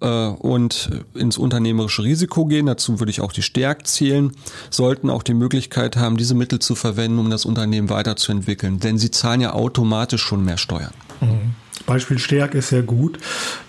und 0.00 0.90
ins 1.14 1.38
unternehmerische 1.38 2.02
Risiko 2.02 2.44
gehen, 2.44 2.66
dazu 2.66 3.00
würde 3.00 3.10
ich 3.10 3.20
auch 3.20 3.32
die 3.32 3.42
Stärk 3.42 3.86
zählen, 3.86 4.32
sollten 4.70 5.08
auch 5.08 5.22
die 5.22 5.34
Möglichkeit 5.34 5.96
haben, 5.96 6.16
diese 6.16 6.34
Mittel 6.34 6.58
zu 6.58 6.74
verwenden, 6.74 7.18
um 7.18 7.30
das 7.30 7.44
Unternehmen 7.44 7.88
weiterzuentwickeln. 7.88 8.80
Denn 8.80 8.98
sie 8.98 9.10
zahlen 9.10 9.40
ja 9.40 9.52
automatisch 9.54 10.22
schon 10.22 10.44
mehr 10.44 10.58
Steuern. 10.58 10.92
Mhm. 11.20 11.54
Beispiel 11.86 12.18
Stärk 12.18 12.54
ist 12.54 12.68
sehr 12.68 12.82
gut, 12.82 13.18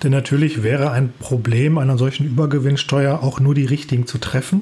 denn 0.04 0.12
natürlich 0.12 0.64
wäre 0.64 0.92
ein 0.92 1.12
Problem 1.20 1.78
einer 1.78 1.98
solchen 1.98 2.26
Übergewinnsteuer 2.26 3.22
auch 3.22 3.40
nur 3.40 3.56
die 3.56 3.66
richtigen 3.66 4.08
zu 4.08 4.20
treffen. 4.20 4.62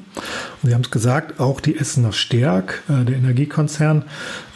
Und 0.62 0.69
Sie 0.69 0.73
haben 0.73 0.82
es 0.82 0.91
gesagt, 0.91 1.39
auch 1.39 1.60
die 1.60 1.78
Essener 1.78 2.13
Stärk, 2.13 2.82
äh, 2.89 3.06
der 3.06 3.15
Energiekonzern, 3.15 4.06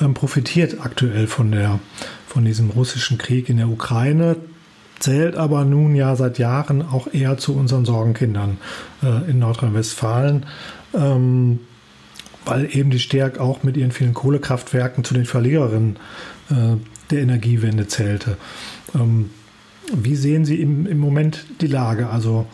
ähm, 0.02 0.14
profitiert 0.14 0.78
aktuell 0.82 1.28
von 1.28 1.52
der 1.52 1.80
von 2.26 2.44
diesem 2.44 2.70
russischen 2.70 3.18
Krieg 3.18 3.50
in 3.50 3.58
der 3.58 3.70
Ukraine, 3.70 4.36
zählt 5.00 5.36
aber 5.36 5.66
nun 5.66 5.96
ja 5.96 6.16
seit 6.16 6.38
Jahren 6.38 6.82
auch 6.82 7.08
eher 7.12 7.38
zu 7.38 7.56
unseren 7.56 7.86
Sorgenkindern 7.86 8.58
äh, 9.04 9.30
in 9.30 9.40
Nordrhein-Westfalen. 9.40 10.46
Ähm, 10.94 11.60
weil 12.48 12.70
eben 12.76 12.90
die 12.90 13.00
Stärk 13.00 13.40
auch 13.40 13.64
mit 13.64 13.78
ihren 13.78 13.92
vielen 13.92 14.14
Kohlekraftwerken 14.14 15.04
zu 15.04 15.14
den 15.14 15.26
Verliererinnen 15.26 15.98
äh, 16.50 16.78
der 17.12 17.22
Energiewende 17.22 17.88
zählte. 17.88 18.38
Ähm, 18.96 19.30
wie 19.94 20.16
sehen 20.16 20.46
Sie 20.46 20.60
im, 20.62 20.86
im 20.86 20.98
Moment 20.98 21.46
die 21.62 21.68
Lage? 21.68 22.10
Also 22.10 22.46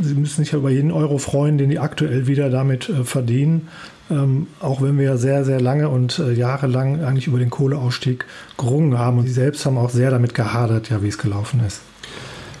Sie 0.00 0.14
müssen 0.14 0.42
sich 0.42 0.52
ja 0.52 0.58
über 0.58 0.70
jeden 0.70 0.90
Euro 0.90 1.18
freuen, 1.18 1.58
den 1.58 1.68
die 1.68 1.78
aktuell 1.78 2.26
wieder 2.26 2.50
damit 2.50 2.88
äh, 2.88 3.04
verdienen. 3.04 3.68
Ähm, 4.12 4.46
auch 4.60 4.82
wenn 4.82 4.98
wir 4.98 5.16
sehr, 5.16 5.44
sehr 5.44 5.60
lange 5.60 5.88
und 5.88 6.18
äh, 6.18 6.32
jahrelang 6.32 7.02
eigentlich 7.02 7.26
über 7.26 7.38
den 7.38 7.48
Kohleausstieg 7.48 8.26
gerungen 8.58 8.98
haben. 8.98 9.18
Und 9.18 9.26
Sie 9.26 9.32
selbst 9.32 9.64
haben 9.64 9.78
auch 9.78 9.88
sehr 9.88 10.10
damit 10.10 10.34
gehadert, 10.34 10.90
ja, 10.90 11.02
wie 11.02 11.08
es 11.08 11.16
gelaufen 11.16 11.62
ist. 11.66 11.80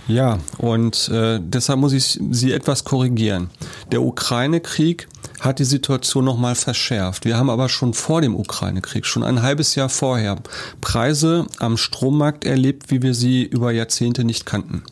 Ja, 0.08 0.38
und 0.58 1.10
äh, 1.10 1.40
deshalb 1.42 1.78
muss 1.78 1.92
ich 1.92 2.18
Sie 2.30 2.52
etwas 2.52 2.84
korrigieren. 2.84 3.50
Der 3.92 4.02
Ukraine-Krieg 4.02 5.08
hat 5.40 5.58
die 5.58 5.64
Situation 5.64 6.24
nochmal 6.24 6.54
verschärft. 6.54 7.26
Wir 7.26 7.36
haben 7.36 7.50
aber 7.50 7.68
schon 7.68 7.92
vor 7.92 8.22
dem 8.22 8.34
Ukraine-Krieg, 8.34 9.04
schon 9.04 9.22
ein 9.22 9.42
halbes 9.42 9.74
Jahr 9.74 9.90
vorher, 9.90 10.38
Preise 10.80 11.46
am 11.58 11.76
Strommarkt 11.76 12.44
erlebt, 12.46 12.90
wie 12.90 13.02
wir 13.02 13.12
sie 13.12 13.42
über 13.42 13.72
Jahrzehnte 13.72 14.24
nicht 14.24 14.46
kannten. 14.46 14.82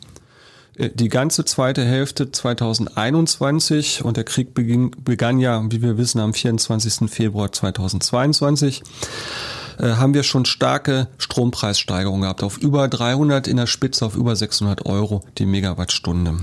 Äh, 0.77 0.89
die 0.93 1.09
ganze 1.09 1.45
zweite 1.45 1.83
Hälfte 1.83 2.31
2021 2.31 4.03
und 4.03 4.17
der 4.17 4.23
Krieg 4.23 4.53
beging, 4.53 4.95
begann 5.03 5.39
ja, 5.39 5.63
wie 5.69 5.81
wir 5.81 5.97
wissen, 5.97 6.19
am 6.19 6.33
24. 6.33 7.09
Februar 7.09 7.51
2022 7.51 8.83
äh, 9.79 9.83
haben 9.93 10.13
wir 10.13 10.23
schon 10.23 10.45
starke 10.45 11.07
Strompreissteigerungen 11.17 12.21
gehabt, 12.21 12.43
auf 12.43 12.57
über 12.57 12.87
300 12.87 13.47
in 13.47 13.57
der 13.57 13.67
Spitze, 13.67 14.05
auf 14.05 14.15
über 14.15 14.35
600 14.35 14.85
Euro 14.85 15.23
die 15.37 15.45
Megawattstunde. 15.45 16.37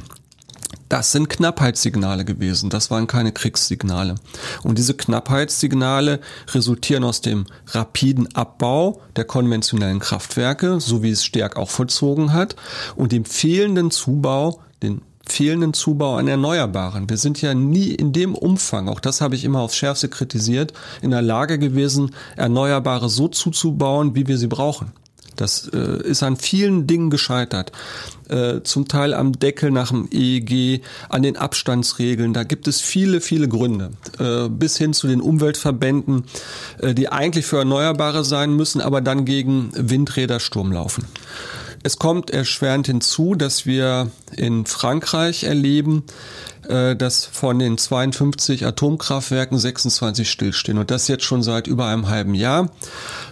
Das 0.88 1.12
sind 1.12 1.28
Knappheitssignale 1.28 2.24
gewesen, 2.24 2.70
das 2.70 2.90
waren 2.90 3.06
keine 3.06 3.32
Kriegssignale. 3.32 4.14
Und 4.62 4.78
diese 4.78 4.94
Knappheitssignale 4.94 6.20
resultieren 6.54 7.04
aus 7.04 7.20
dem 7.20 7.46
rapiden 7.66 8.34
Abbau 8.34 9.02
der 9.16 9.24
konventionellen 9.24 9.98
Kraftwerke, 9.98 10.80
so 10.80 11.02
wie 11.02 11.10
es 11.10 11.24
Stärk 11.24 11.56
auch 11.56 11.68
vollzogen 11.68 12.32
hat, 12.32 12.56
und 12.96 13.12
dem 13.12 13.26
fehlenden 13.26 13.90
Zubau, 13.90 14.60
den 14.82 15.02
fehlenden 15.26 15.74
Zubau 15.74 16.16
an 16.16 16.26
Erneuerbaren. 16.26 17.10
Wir 17.10 17.18
sind 17.18 17.42
ja 17.42 17.52
nie 17.52 17.90
in 17.90 18.14
dem 18.14 18.34
Umfang, 18.34 18.88
auch 18.88 19.00
das 19.00 19.20
habe 19.20 19.34
ich 19.34 19.44
immer 19.44 19.60
aufs 19.60 19.76
Schärfste 19.76 20.08
kritisiert, 20.08 20.72
in 21.02 21.10
der 21.10 21.20
Lage 21.20 21.58
gewesen, 21.58 22.14
Erneuerbare 22.36 23.10
so 23.10 23.28
zuzubauen, 23.28 24.14
wie 24.14 24.26
wir 24.26 24.38
sie 24.38 24.46
brauchen. 24.46 24.92
Das 25.40 25.68
äh, 25.72 26.02
ist 26.02 26.22
an 26.22 26.36
vielen 26.36 26.86
Dingen 26.86 27.10
gescheitert. 27.10 27.72
Äh, 28.28 28.62
zum 28.62 28.88
Teil 28.88 29.14
am 29.14 29.32
Deckel 29.32 29.70
nach 29.70 29.88
dem 29.88 30.08
EEG, 30.10 30.82
an 31.08 31.22
den 31.22 31.36
Abstandsregeln. 31.36 32.34
Da 32.34 32.44
gibt 32.44 32.68
es 32.68 32.80
viele, 32.80 33.20
viele 33.20 33.48
Gründe. 33.48 33.90
Äh, 34.18 34.48
bis 34.48 34.76
hin 34.76 34.92
zu 34.92 35.06
den 35.06 35.20
Umweltverbänden, 35.20 36.24
äh, 36.78 36.94
die 36.94 37.08
eigentlich 37.08 37.46
für 37.46 37.58
Erneuerbare 37.58 38.24
sein 38.24 38.54
müssen, 38.54 38.80
aber 38.80 39.00
dann 39.00 39.24
gegen 39.24 39.70
Windrädersturm 39.74 40.72
laufen. 40.72 41.04
Es 41.82 41.98
kommt 41.98 42.30
erschwerend 42.30 42.86
hinzu, 42.86 43.34
dass 43.34 43.64
wir 43.64 44.10
in 44.36 44.66
Frankreich 44.66 45.44
erleben, 45.44 46.04
äh, 46.68 46.96
dass 46.96 47.24
von 47.24 47.58
den 47.58 47.78
52 47.78 48.66
Atomkraftwerken 48.66 49.58
26 49.58 50.30
stillstehen 50.30 50.78
und 50.78 50.90
das 50.90 51.08
jetzt 51.08 51.24
schon 51.24 51.42
seit 51.42 51.66
über 51.66 51.86
einem 51.86 52.08
halben 52.08 52.34
Jahr. 52.34 52.70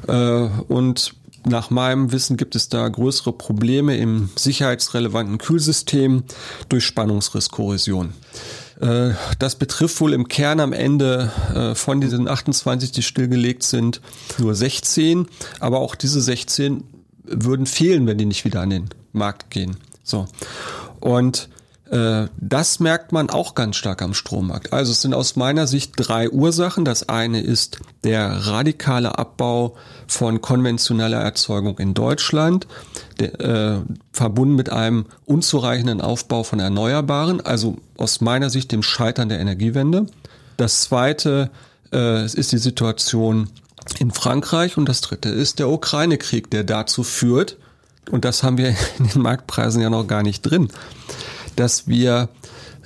Äh, 0.07 0.13
und 0.13 1.15
nach 1.49 1.71
meinem 1.71 2.13
Wissen 2.13 2.37
gibt 2.37 2.57
es 2.57 2.69
da 2.69 2.89
größere 2.89 3.33
Probleme 3.33 3.97
im 3.97 4.31
sicherheitsrelevanten 4.37 5.39
Kühlsystem 5.39 6.25
durch 6.69 6.85
Spannungsrisskorrosion. 6.85 8.13
Äh, 8.81 9.11
das 9.39 9.57
betrifft 9.57 10.01
wohl 10.01 10.13
im 10.13 10.29
Kern 10.29 10.61
am 10.61 10.73
Ende 10.73 11.31
äh, 11.55 11.75
von 11.75 12.01
diesen 12.01 12.29
28, 12.29 12.93
die 12.93 13.03
stillgelegt 13.03 13.63
sind, 13.63 14.01
nur 14.39 14.55
16. 14.55 15.29
Aber 15.61 15.81
auch 15.81 15.95
diese 15.95 16.21
16 16.21 16.83
würden 17.25 17.67
fehlen, 17.67 18.07
wenn 18.07 18.19
die 18.19 18.27
nicht 18.27 18.45
wieder 18.45 18.61
an 18.61 18.71
den 18.71 18.89
Markt 19.13 19.51
gehen. 19.51 19.77
So. 20.03 20.27
Und 21.01 21.49
das 21.89 22.81
merkt 22.81 23.13
man 23.13 23.31
auch 23.31 23.55
ganz 23.55 23.77
stark 23.77 24.03
am 24.03 24.13
Strommarkt. 24.13 24.73
Also 24.73 24.91
es 24.91 25.03
sind 25.03 25.15
aus 25.15 25.37
meiner 25.37 25.69
Sicht 25.69 25.93
drei 25.97 26.29
Ursachen. 26.29 26.85
Das 26.85 27.09
eine 27.09 27.41
ist 27.41 27.79
der 28.03 28.29
radikale 28.47 29.19
Abbau 29.19 29.77
von 30.09 30.41
konventioneller 30.41 31.21
Erzeugung 31.21 31.79
in 31.79 31.95
Deutschland, 31.95 32.67
der, 33.21 33.41
äh, 33.41 33.81
verbunden 34.13 34.57
mit 34.57 34.71
einem 34.71 35.07
unzureichenden 35.27 36.01
Aufbau 36.01 36.43
von 36.43 36.59
Erneuerbaren, 36.59 37.41
also 37.41 37.77
aus 37.97 38.21
meiner 38.21 38.51
Sicht 38.51 38.73
dem 38.73 38.83
Scheitern 38.83 39.29
der 39.29 39.39
Energiewende. 39.39 40.07
Das 40.57 40.83
zweite 40.83 41.51
äh, 41.93 42.25
ist 42.25 42.51
die 42.51 42.59
Situation 42.59 43.49
in 43.99 44.11
Frankreich 44.11 44.77
und 44.77 44.89
das 44.89 45.03
dritte 45.03 45.29
ist 45.29 45.61
der 45.61 45.69
Ukraine-Krieg, 45.69 46.51
der 46.51 46.65
dazu 46.65 47.05
führt, 47.05 47.57
und 48.11 48.25
das 48.25 48.43
haben 48.43 48.59
wir 48.59 48.69
in 48.99 49.09
den 49.09 49.23
Marktpreisen 49.23 49.83
ja 49.83 49.91
noch 49.91 50.07
gar 50.07 50.23
nicht 50.23 50.43
drin, 50.43 50.69
dass 51.57 51.89
wir 51.89 52.29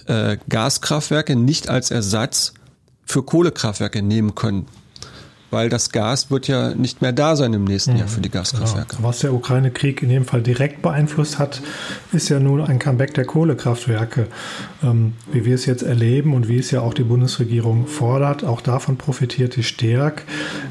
äh, 0.07 0.39
Gaskraftwerke 0.49 1.37
nicht 1.37 1.69
als 1.69 1.91
Ersatz 1.91 2.55
für 3.05 3.23
Kohlekraftwerke 3.23 4.03
nehmen 4.03 4.35
können 4.35 4.67
weil 5.51 5.69
das 5.69 5.91
Gas 5.91 6.31
wird 6.31 6.49
ja 6.49 6.75
nicht 6.75 7.03
mehr 7.03 7.13
da 7.13 7.37
sein 7.37 7.53
im 7.55 7.65
nächsten 7.65 7.93
mhm. 7.93 7.99
Jahr 7.99 8.09
für 8.09 8.21
die 8.21 8.31
Gaskraftwerke. 8.31 8.97
Genau. 8.97 9.09
Was 9.09 9.21
der 9.21 9.35
Ukraine-Krieg 9.35 10.03
in 10.03 10.09
dem 10.09 10.25
Fall 10.25 10.43
direkt 10.43 10.83
beeinflusst 10.83 11.39
hat, 11.39 11.61
ist 12.13 12.29
ja 12.29 12.41
nun 12.41 12.61
ein 12.61 12.79
Comeback 12.79 13.15
der 13.15 13.25
Kohlekraftwerke. 13.25 14.27
Ähm, 14.83 15.15
wie 15.33 15.45
wir 15.45 15.55
es 15.55 15.67
jetzt 15.67 15.83
erleben 15.83 16.35
und 16.35 16.49
wie 16.49 16.59
es 16.59 16.71
ja 16.71 16.81
auch 16.81 16.95
die 16.95 17.03
Bundesregierung 17.03 17.87
fordert, 17.87 18.45
auch 18.45 18.61
davon 18.61 18.97
profitiert 18.97 19.57
die 19.57 19.63
Stärk. 19.63 20.25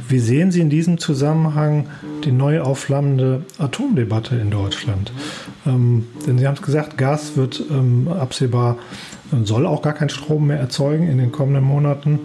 Wie 0.07 0.19
sehen 0.19 0.51
Sie 0.51 0.61
in 0.61 0.69
diesem 0.69 0.97
Zusammenhang 0.97 1.87
die 2.23 2.31
neu 2.31 2.61
aufflammende 2.61 3.43
Atomdebatte 3.57 4.35
in 4.35 4.49
Deutschland? 4.49 5.11
Ähm, 5.65 6.07
denn 6.25 6.37
Sie 6.37 6.47
haben 6.47 6.55
es 6.55 6.61
gesagt, 6.61 6.97
Gas 6.97 7.35
wird 7.35 7.61
ähm, 7.69 8.07
absehbar 8.07 8.77
soll 9.43 9.65
auch 9.65 9.81
gar 9.81 9.93
keinen 9.93 10.09
Strom 10.09 10.47
mehr 10.47 10.59
erzeugen 10.59 11.07
in 11.07 11.17
den 11.17 11.31
kommenden 11.31 11.63
Monaten. 11.63 12.19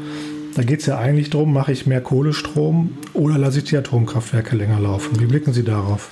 Da 0.55 0.62
geht 0.62 0.81
es 0.81 0.87
ja 0.87 0.99
eigentlich 0.99 1.31
darum, 1.31 1.53
mache 1.53 1.73
ich 1.73 1.87
mehr 1.87 2.01
Kohlestrom 2.01 2.97
oder 3.12 3.38
lasse 3.38 3.59
ich 3.59 3.64
die 3.64 3.77
Atomkraftwerke 3.77 4.55
länger 4.57 4.79
laufen? 4.79 5.19
Wie 5.19 5.27
blicken 5.27 5.53
Sie 5.53 5.64
darauf? 5.64 6.11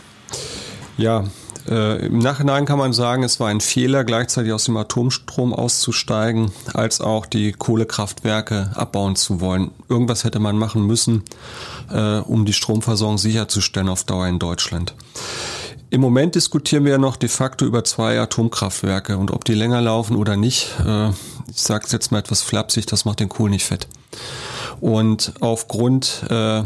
Ja, 0.97 1.25
Äh, 1.69 2.07
Im 2.07 2.19
Nachhinein 2.19 2.65
kann 2.65 2.79
man 2.79 2.93
sagen, 2.93 3.23
es 3.23 3.39
war 3.39 3.49
ein 3.49 3.61
Fehler, 3.61 4.03
gleichzeitig 4.05 4.53
aus 4.53 4.65
dem 4.65 4.77
Atomstrom 4.77 5.53
auszusteigen, 5.53 6.51
als 6.75 7.01
auch 7.01 7.25
die 7.25 7.53
Kohlekraftwerke 7.53 8.71
abbauen 8.75 9.15
zu 9.15 9.41
wollen. 9.41 9.71
Irgendwas 9.89 10.25
hätte 10.25 10.41
man 10.41 10.59
machen 10.59 10.87
müssen, 10.87 11.23
äh, 11.91 12.19
um 12.19 12.47
die 12.47 12.53
Stromversorgung 12.53 13.19
sicherzustellen 13.19 13.89
auf 13.89 14.03
Dauer 14.05 14.27
in 14.27 14.41
Deutschland. 14.41 14.95
Im 15.93 16.01
Moment 16.01 16.37
diskutieren 16.37 16.87
wir 16.87 16.93
ja 16.93 16.99
noch 16.99 17.17
de 17.17 17.29
facto 17.29 17.67
über 17.67 17.85
zwei 17.85 18.19
Atomkraftwerke 18.19 19.19
und 19.19 19.31
ob 19.31 19.45
die 19.45 19.53
länger 19.53 19.83
laufen 19.83 20.17
oder 20.17 20.39
nicht. 20.39 20.71
Äh, 20.87 21.11
ich 21.11 21.61
sage 21.61 21.85
es 21.85 21.93
jetzt 21.93 22.11
mal 22.11 22.19
etwas 22.19 22.41
flapsig, 22.41 22.87
das 22.87 23.05
macht 23.05 23.21
den 23.21 23.29
Kohl 23.29 23.51
nicht 23.51 23.67
fett. 23.67 23.89
Und 24.81 25.35
aufgrund 25.41 26.23
äh, 26.31 26.63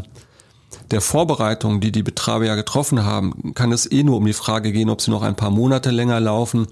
der 0.92 1.00
Vorbereitung, 1.00 1.80
die 1.80 1.90
die 1.90 2.04
Betreiber 2.04 2.44
ja 2.44 2.54
getroffen 2.54 3.04
haben, 3.04 3.52
kann 3.54 3.72
es 3.72 3.90
eh 3.90 4.04
nur 4.04 4.18
um 4.18 4.26
die 4.26 4.32
Frage 4.32 4.70
gehen, 4.70 4.90
ob 4.90 5.00
sie 5.00 5.10
noch 5.10 5.22
ein 5.22 5.34
paar 5.34 5.50
Monate 5.50 5.90
länger 5.90 6.20
laufen 6.20 6.68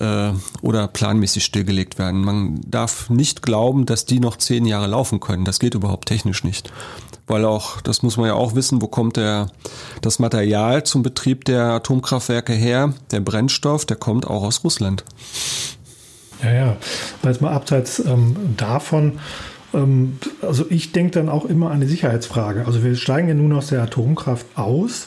äh, 0.00 0.32
oder 0.62 0.88
planmäßig 0.88 1.44
stillgelegt 1.44 2.00
werden. 2.00 2.24
Man 2.24 2.62
darf 2.66 3.10
nicht 3.10 3.42
glauben, 3.42 3.86
dass 3.86 4.06
die 4.06 4.18
noch 4.18 4.38
zehn 4.38 4.66
Jahre 4.66 4.88
laufen 4.88 5.20
können. 5.20 5.44
Das 5.44 5.60
geht 5.60 5.76
überhaupt 5.76 6.08
technisch 6.08 6.42
nicht. 6.42 6.72
Weil 7.26 7.44
auch, 7.44 7.80
das 7.80 8.02
muss 8.02 8.16
man 8.16 8.26
ja 8.26 8.34
auch 8.34 8.54
wissen, 8.54 8.80
wo 8.80 8.86
kommt 8.86 9.16
der, 9.16 9.48
das 10.00 10.18
Material 10.18 10.84
zum 10.84 11.02
Betrieb 11.02 11.44
der 11.44 11.64
Atomkraftwerke 11.64 12.52
her? 12.52 12.94
Der 13.10 13.20
Brennstoff, 13.20 13.84
der 13.84 13.96
kommt 13.96 14.26
auch 14.26 14.44
aus 14.44 14.62
Russland. 14.62 15.04
Ja, 16.42 16.52
ja. 16.52 16.76
Jetzt 17.24 17.40
mal 17.40 17.52
abseits 17.52 17.98
ähm, 17.98 18.36
davon, 18.56 19.18
ähm, 19.74 20.18
also 20.42 20.66
ich 20.68 20.92
denke 20.92 21.12
dann 21.12 21.28
auch 21.28 21.44
immer 21.44 21.70
an 21.70 21.80
die 21.80 21.86
Sicherheitsfrage. 21.86 22.66
Also 22.66 22.84
wir 22.84 22.94
steigen 22.96 23.28
ja 23.28 23.34
nun 23.34 23.52
aus 23.52 23.68
der 23.68 23.82
Atomkraft 23.82 24.46
aus 24.54 25.06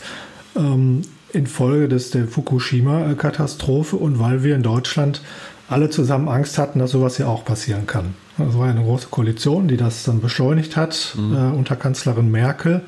ähm, 0.56 1.02
infolge 1.32 1.88
des, 1.88 2.12
der 2.12 2.28
Fukushima-Katastrophe 2.28 3.96
und 3.96 4.20
weil 4.20 4.44
wir 4.44 4.56
in 4.56 4.64
Deutschland 4.64 5.22
alle 5.70 5.90
zusammen 5.90 6.28
Angst 6.28 6.58
hatten, 6.58 6.80
dass 6.80 6.92
sowas 6.92 7.18
ja 7.18 7.28
auch 7.28 7.46
passieren 7.46 7.86
kann. 7.86 8.16
Es 8.38 8.58
war 8.58 8.68
eine 8.68 8.82
große 8.82 9.08
Koalition, 9.10 9.68
die 9.68 9.78
das 9.78 10.04
dann 10.04 10.22
beschleunigt 10.22 10.76
hat 10.76 11.16
mhm. 11.18 11.36
äh, 11.36 11.58
unter 11.58 11.76
Kanzlerin 11.76 12.32
Merkel. 12.32 12.82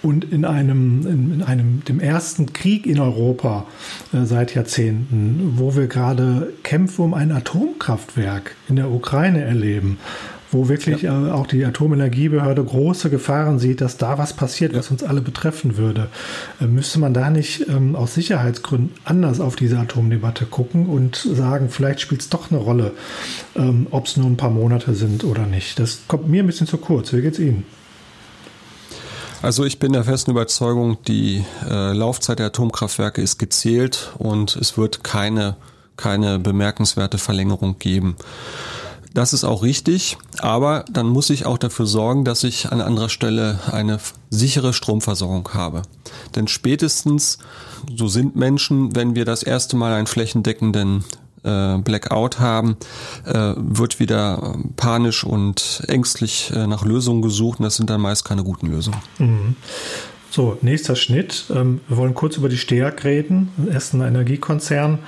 Und 0.00 0.24
in 0.24 0.44
einem, 0.44 1.06
in, 1.06 1.34
in, 1.34 1.42
einem, 1.42 1.84
dem 1.84 1.98
ersten 1.98 2.52
Krieg 2.52 2.86
in 2.86 3.00
Europa 3.00 3.66
äh, 4.12 4.24
seit 4.24 4.54
Jahrzehnten, 4.54 5.54
wo 5.56 5.74
wir 5.74 5.88
gerade 5.88 6.52
Kämpfe 6.62 7.02
um 7.02 7.14
ein 7.14 7.32
Atomkraftwerk 7.32 8.54
in 8.68 8.76
der 8.76 8.90
Ukraine 8.90 9.42
erleben, 9.42 9.98
wo 10.50 10.68
wirklich 10.68 11.02
ja. 11.02 11.28
Äh, 11.28 11.30
auch 11.30 11.46
die 11.46 11.64
Atomenergiebehörde 11.64 12.64
große 12.64 13.10
Gefahren 13.10 13.58
sieht, 13.58 13.80
dass 13.80 13.96
da 13.96 14.18
was 14.18 14.32
passiert, 14.32 14.72
ja. 14.72 14.78
was 14.78 14.90
uns 14.90 15.02
alle 15.02 15.20
betreffen 15.20 15.76
würde. 15.76 16.08
Äh, 16.60 16.66
müsste 16.66 16.98
man 16.98 17.14
da 17.14 17.30
nicht 17.30 17.68
ähm, 17.68 17.96
aus 17.96 18.14
Sicherheitsgründen 18.14 18.92
anders 19.04 19.40
auf 19.40 19.56
diese 19.56 19.78
Atomdebatte 19.78 20.46
gucken 20.46 20.86
und 20.86 21.16
sagen, 21.16 21.68
vielleicht 21.70 22.00
spielt 22.00 22.22
es 22.22 22.28
doch 22.28 22.50
eine 22.50 22.60
Rolle, 22.60 22.92
ähm, 23.56 23.86
ob 23.90 24.06
es 24.06 24.16
nur 24.16 24.26
ein 24.26 24.36
paar 24.36 24.50
Monate 24.50 24.94
sind 24.94 25.24
oder 25.24 25.46
nicht? 25.46 25.78
Das 25.78 26.00
kommt 26.08 26.28
mir 26.28 26.42
ein 26.42 26.46
bisschen 26.46 26.66
zu 26.66 26.78
kurz. 26.78 27.12
Wie 27.12 27.22
geht's 27.22 27.38
Ihnen? 27.38 27.64
Also 29.40 29.64
ich 29.64 29.78
bin 29.78 29.92
der 29.92 30.02
festen 30.02 30.32
Überzeugung, 30.32 30.98
die 31.06 31.44
äh, 31.68 31.92
Laufzeit 31.92 32.40
der 32.40 32.46
Atomkraftwerke 32.46 33.22
ist 33.22 33.38
gezählt 33.38 34.12
und 34.18 34.56
es 34.56 34.76
wird 34.76 35.04
keine, 35.04 35.54
keine 35.96 36.40
bemerkenswerte 36.40 37.18
Verlängerung 37.18 37.78
geben. 37.78 38.16
Das 39.18 39.32
ist 39.32 39.42
auch 39.42 39.64
richtig, 39.64 40.16
aber 40.38 40.84
dann 40.92 41.08
muss 41.08 41.28
ich 41.30 41.44
auch 41.44 41.58
dafür 41.58 41.86
sorgen, 41.86 42.24
dass 42.24 42.44
ich 42.44 42.70
an 42.70 42.80
anderer 42.80 43.08
Stelle 43.08 43.58
eine 43.68 43.98
sichere 44.30 44.72
Stromversorgung 44.72 45.54
habe. 45.54 45.82
Denn 46.36 46.46
spätestens, 46.46 47.38
so 47.96 48.06
sind 48.06 48.36
Menschen, 48.36 48.94
wenn 48.94 49.16
wir 49.16 49.24
das 49.24 49.42
erste 49.42 49.74
Mal 49.74 49.92
einen 49.92 50.06
flächendeckenden 50.06 51.02
äh, 51.42 51.78
Blackout 51.78 52.38
haben, 52.38 52.76
äh, 53.24 53.54
wird 53.56 53.98
wieder 53.98 54.54
panisch 54.76 55.24
und 55.24 55.82
ängstlich 55.88 56.52
äh, 56.54 56.68
nach 56.68 56.84
Lösungen 56.84 57.20
gesucht 57.20 57.58
und 57.58 57.64
das 57.64 57.74
sind 57.74 57.90
dann 57.90 58.00
meist 58.00 58.24
keine 58.24 58.44
guten 58.44 58.68
Lösungen. 58.68 59.00
Mhm. 59.18 59.56
So, 60.30 60.58
nächster 60.62 60.94
Schnitt. 60.94 61.46
Ähm, 61.52 61.80
wir 61.88 61.96
wollen 61.96 62.14
kurz 62.14 62.36
über 62.36 62.48
die 62.48 62.56
STEAG 62.56 63.02
reden, 63.02 63.50
Essen 63.68 64.00
Energiekonzern 64.00 65.00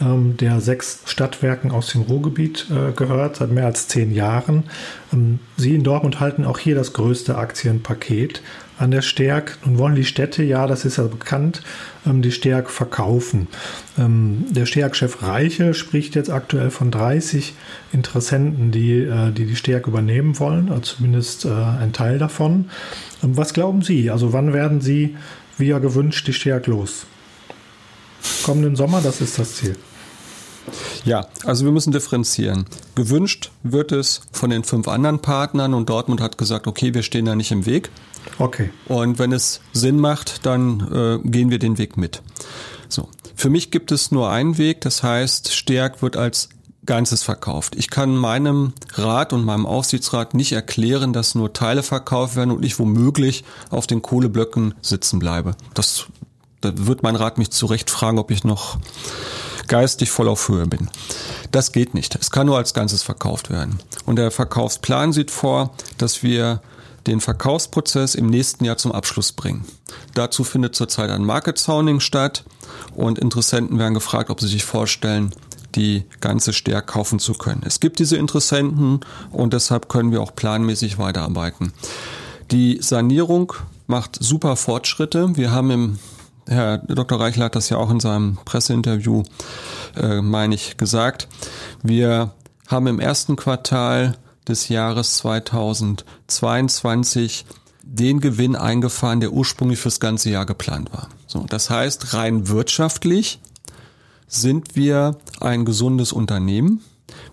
ähm, 0.00 0.36
der 0.36 0.60
sechs 0.60 1.00
Stadtwerken 1.06 1.70
aus 1.70 1.88
dem 1.88 2.02
Ruhrgebiet 2.02 2.66
äh, 2.70 2.92
gehört, 2.92 3.36
seit 3.36 3.50
mehr 3.50 3.66
als 3.66 3.88
zehn 3.88 4.12
Jahren. 4.12 4.64
Ähm, 5.12 5.38
Sie 5.56 5.74
in 5.74 5.84
Dortmund 5.84 6.20
halten 6.20 6.44
auch 6.44 6.58
hier 6.58 6.74
das 6.74 6.92
größte 6.92 7.36
Aktienpaket 7.36 8.42
an 8.78 8.90
der 8.90 9.02
Stärk. 9.02 9.58
Nun 9.64 9.78
wollen 9.78 9.94
die 9.94 10.04
Städte, 10.04 10.42
ja, 10.42 10.66
das 10.66 10.84
ist 10.84 10.98
ja 10.98 11.04
bekannt, 11.04 11.62
ähm, 12.04 12.22
die 12.22 12.32
Stärk 12.32 12.70
verkaufen. 12.70 13.48
Ähm, 13.98 14.44
der 14.50 14.66
Stärk-Chef 14.66 15.22
Reiche 15.22 15.74
spricht 15.74 16.14
jetzt 16.14 16.30
aktuell 16.30 16.70
von 16.70 16.90
30 16.90 17.54
Interessenten, 17.92 18.72
die 18.72 18.98
äh, 18.98 19.32
die, 19.32 19.46
die 19.46 19.56
Stärk 19.56 19.86
übernehmen 19.86 20.38
wollen, 20.38 20.68
also 20.68 20.96
zumindest 20.96 21.46
äh, 21.46 21.50
ein 21.50 21.92
Teil 21.92 22.18
davon. 22.18 22.70
Ähm, 23.22 23.36
was 23.36 23.54
glauben 23.54 23.82
Sie? 23.82 24.10
Also 24.10 24.32
wann 24.32 24.52
werden 24.52 24.80
Sie, 24.80 25.16
wie 25.58 25.68
ja 25.68 25.78
gewünscht, 25.78 26.26
die 26.26 26.34
Stärk 26.34 26.66
los? 26.66 27.06
Kommenden 28.44 28.76
Sommer, 28.76 29.00
das 29.00 29.20
ist 29.20 29.38
das 29.38 29.56
Ziel. 29.56 29.76
Ja, 31.04 31.26
also 31.44 31.64
wir 31.64 31.72
müssen 31.72 31.92
differenzieren. 31.92 32.66
Gewünscht 32.94 33.50
wird 33.62 33.92
es 33.92 34.22
von 34.32 34.50
den 34.50 34.64
fünf 34.64 34.88
anderen 34.88 35.20
Partnern 35.20 35.74
und 35.74 35.88
Dortmund 35.88 36.20
hat 36.20 36.38
gesagt, 36.38 36.66
okay, 36.66 36.94
wir 36.94 37.02
stehen 37.02 37.24
da 37.24 37.34
nicht 37.34 37.52
im 37.52 37.66
Weg. 37.66 37.90
Okay. 38.38 38.70
Und 38.86 39.18
wenn 39.18 39.32
es 39.32 39.60
Sinn 39.72 39.98
macht, 39.98 40.44
dann 40.46 41.22
äh, 41.24 41.28
gehen 41.28 41.50
wir 41.50 41.58
den 41.58 41.78
Weg 41.78 41.96
mit. 41.96 42.22
So. 42.88 43.08
Für 43.34 43.50
mich 43.50 43.70
gibt 43.70 43.92
es 43.92 44.10
nur 44.10 44.30
einen 44.30 44.58
Weg, 44.58 44.80
das 44.80 45.02
heißt, 45.02 45.52
Stärk 45.52 46.00
wird 46.02 46.16
als 46.16 46.48
Ganzes 46.86 47.22
verkauft. 47.22 47.74
Ich 47.76 47.90
kann 47.90 48.16
meinem 48.16 48.72
Rat 48.94 49.32
und 49.32 49.44
meinem 49.44 49.66
Aufsichtsrat 49.66 50.34
nicht 50.34 50.52
erklären, 50.52 51.12
dass 51.12 51.34
nur 51.34 51.52
Teile 51.52 51.82
verkauft 51.82 52.36
werden 52.36 52.52
und 52.52 52.64
ich 52.64 52.78
womöglich 52.78 53.44
auf 53.70 53.86
den 53.86 54.02
Kohleblöcken 54.02 54.74
sitzen 54.80 55.18
bleibe. 55.18 55.56
Das 55.74 56.06
da 56.60 56.72
wird 56.74 57.02
mein 57.02 57.16
Rat 57.16 57.38
mich 57.38 57.50
zu 57.50 57.66
Recht 57.66 57.90
fragen, 57.90 58.18
ob 58.18 58.30
ich 58.30 58.44
noch 58.44 58.78
geistig 59.68 60.10
voll 60.10 60.28
auf 60.28 60.48
Höhe 60.48 60.66
bin. 60.66 60.88
Das 61.50 61.72
geht 61.72 61.94
nicht. 61.94 62.16
Es 62.16 62.30
kann 62.30 62.46
nur 62.46 62.56
als 62.56 62.74
Ganzes 62.74 63.02
verkauft 63.02 63.50
werden. 63.50 63.78
Und 64.04 64.16
der 64.16 64.30
Verkaufsplan 64.30 65.12
sieht 65.12 65.30
vor, 65.30 65.74
dass 65.98 66.22
wir 66.22 66.60
den 67.06 67.20
Verkaufsprozess 67.20 68.14
im 68.14 68.26
nächsten 68.26 68.64
Jahr 68.64 68.76
zum 68.76 68.92
Abschluss 68.92 69.32
bringen. 69.32 69.64
Dazu 70.14 70.44
findet 70.44 70.74
zurzeit 70.74 71.10
ein 71.10 71.24
Market 71.24 71.58
Sounding 71.58 72.00
statt 72.00 72.44
und 72.94 73.18
Interessenten 73.18 73.78
werden 73.78 73.94
gefragt, 73.94 74.30
ob 74.30 74.40
sie 74.40 74.48
sich 74.48 74.64
vorstellen, 74.64 75.32
die 75.74 76.04
ganze 76.20 76.52
Stärke 76.52 76.92
kaufen 76.92 77.18
zu 77.18 77.34
können. 77.34 77.62
Es 77.64 77.80
gibt 77.80 77.98
diese 77.98 78.16
Interessenten 78.16 79.00
und 79.30 79.52
deshalb 79.52 79.88
können 79.88 80.10
wir 80.10 80.20
auch 80.20 80.34
planmäßig 80.34 80.98
weiterarbeiten. 80.98 81.72
Die 82.50 82.78
Sanierung 82.80 83.52
macht 83.86 84.18
super 84.20 84.56
Fortschritte. 84.56 85.36
Wir 85.36 85.50
haben 85.50 85.70
im 85.70 85.98
Herr 86.48 86.78
Dr. 86.78 87.20
Reichler 87.20 87.46
hat 87.46 87.56
das 87.56 87.70
ja 87.70 87.76
auch 87.76 87.90
in 87.90 87.98
seinem 88.00 88.38
Presseinterview, 88.44 89.22
äh, 89.96 90.20
meine 90.20 90.54
ich, 90.54 90.76
gesagt. 90.76 91.26
Wir 91.82 92.30
haben 92.68 92.86
im 92.86 93.00
ersten 93.00 93.34
Quartal 93.36 94.16
des 94.46 94.68
Jahres 94.68 95.16
2022 95.16 97.46
den 97.82 98.20
Gewinn 98.20 98.54
eingefahren, 98.56 99.20
der 99.20 99.32
ursprünglich 99.32 99.78
fürs 99.78 100.00
ganze 100.00 100.30
Jahr 100.30 100.46
geplant 100.46 100.92
war. 100.92 101.08
So, 101.26 101.44
das 101.48 101.70
heißt, 101.70 102.14
rein 102.14 102.48
wirtschaftlich 102.48 103.40
sind 104.28 104.76
wir 104.76 105.16
ein 105.40 105.64
gesundes 105.64 106.12
Unternehmen. 106.12 106.82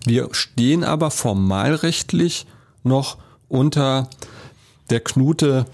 Wir 0.04 0.28
stehen 0.32 0.84
aber 0.84 1.10
formalrechtlich 1.10 2.46
noch 2.82 3.18
unter 3.48 4.08
der 4.90 5.00
Knute 5.00 5.66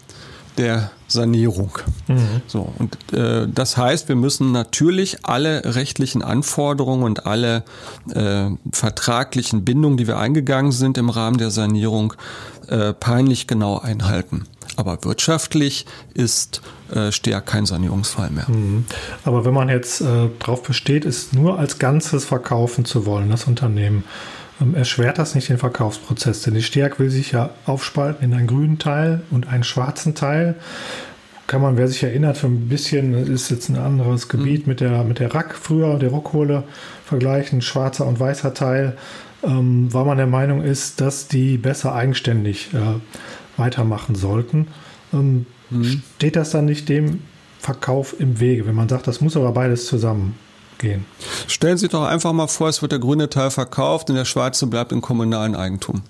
der 0.57 0.90
Sanierung. 1.11 1.79
Mhm. 2.09 2.42
So, 2.46 2.73
und 2.79 3.12
äh, 3.12 3.49
das 3.53 3.77
heißt, 3.77 4.09
wir 4.09 4.16
müssen 4.16 4.53
natürlich 4.53 5.25
alle 5.25 5.75
rechtlichen 5.75 6.23
Anforderungen 6.23 7.03
und 7.03 7.27
alle 7.27 7.64
äh, 8.14 8.51
vertraglichen 8.73 9.64
Bindungen, 9.64 9.96
die 9.96 10.07
wir 10.07 10.18
eingegangen 10.18 10.73
sind 10.73 10.99
im 10.99 11.11
Rahmen 11.11 11.38
der 11.38 11.51
Sanierung, 11.51 12.14
äh, 12.68 12.92
peinlich 12.92 13.46
genau 13.46 13.79
einhalten. 13.79 14.44
Aber 14.77 15.05
wirtschaftlich 15.05 15.85
ist 16.14 16.62
äh, 16.94 17.11
Steag 17.12 17.44
kein 17.44 17.66
Sanierungsfall 17.66 18.31
mehr. 18.31 18.49
Mhm. 18.49 18.87
Aber 19.25 19.44
wenn 19.44 19.53
man 19.53 19.68
jetzt 19.68 20.01
äh, 20.01 20.29
darauf 20.38 20.62
besteht, 20.62 21.05
es 21.05 21.33
nur 21.33 21.59
als 21.59 21.79
Ganzes 21.79 22.25
verkaufen 22.25 22.85
zu 22.85 23.05
wollen, 23.05 23.31
das 23.31 23.44
Unternehmen, 23.44 24.05
erschwert 24.75 25.18
das 25.18 25.35
nicht 25.35 25.49
den 25.49 25.59
Verkaufsprozess, 25.59 26.42
denn 26.42 26.55
die 26.55 26.62
Stärk 26.62 26.99
will 26.99 27.11
sich 27.11 27.33
ja 27.33 27.51
aufspalten 27.66 28.25
in 28.25 28.35
einen 28.35 28.46
grünen 28.46 28.79
Teil 28.79 29.23
und 29.31 29.49
einen 29.49 29.64
schwarzen 29.64 30.14
Teil. 30.14 30.57
Kann 31.46 31.62
man, 31.62 31.77
wer 31.77 31.88
sich 31.88 32.03
erinnert, 32.03 32.37
für 32.37 32.46
ein 32.46 32.68
bisschen, 32.68 33.12
das 33.12 33.29
ist 33.29 33.51
jetzt 33.51 33.68
ein 33.70 33.77
anderes 33.77 34.29
Gebiet 34.29 34.66
mhm. 34.66 34.70
mit 34.70 34.81
der, 34.81 35.03
mit 35.05 35.18
der 35.18 35.35
Rack 35.35 35.55
früher, 35.55 35.99
der 35.99 36.11
Rockkohle 36.11 36.64
vergleichen, 37.05 37.62
schwarzer 37.62 38.07
und 38.07 38.20
weißer 38.20 38.55
Teil, 38.55 38.96
ähm, 39.42 39.92
weil 39.92 40.05
man 40.05 40.18
der 40.18 40.27
Meinung 40.27 40.62
ist, 40.62 41.01
dass 41.01 41.27
die 41.27 41.57
besser 41.57 41.94
eigenständig 41.94 42.70
äh, 42.75 43.01
weitermachen 43.57 44.14
sollten. 44.14 44.68
Ähm, 45.12 45.46
mhm. 45.70 46.03
Steht 46.16 46.37
das 46.37 46.51
dann 46.51 46.66
nicht 46.66 46.88
dem 46.88 47.23
Verkauf 47.59 48.14
im 48.18 48.40
Wege, 48.40 48.66
wenn 48.66 48.75
man 48.75 48.88
sagt, 48.88 49.07
das 49.07 49.20
muss 49.20 49.37
aber 49.37 49.53
beides 49.53 49.87
zusammen 49.87 50.35
gehen? 50.81 51.05
Stellen 51.47 51.79
Sie 51.79 51.88
doch 51.88 52.05
einfach 52.05 52.33
mal 52.33 52.49
vor, 52.49 52.69
es 52.69 52.83
wird 52.83 52.93
der 52.93 52.99
grüne 52.99 53.31
Teil 53.31 53.51
verkauft 53.51 54.11
und 54.11 54.16
der 54.16 54.25
schwarze 54.25 54.66
bleibt 54.66 54.90
im 54.90 55.01
kommunalen 55.01 55.55
Eigentum. 55.55 56.03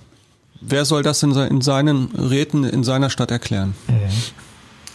Wer 0.62 0.85
soll 0.85 1.02
das 1.02 1.22
in, 1.22 1.61
seinen 1.61 2.06
Räten 2.16 2.64
in 2.64 2.85
seiner 2.85 3.11
Stadt 3.11 3.30
erklären? 3.30 3.74
Mhm. 3.88 3.94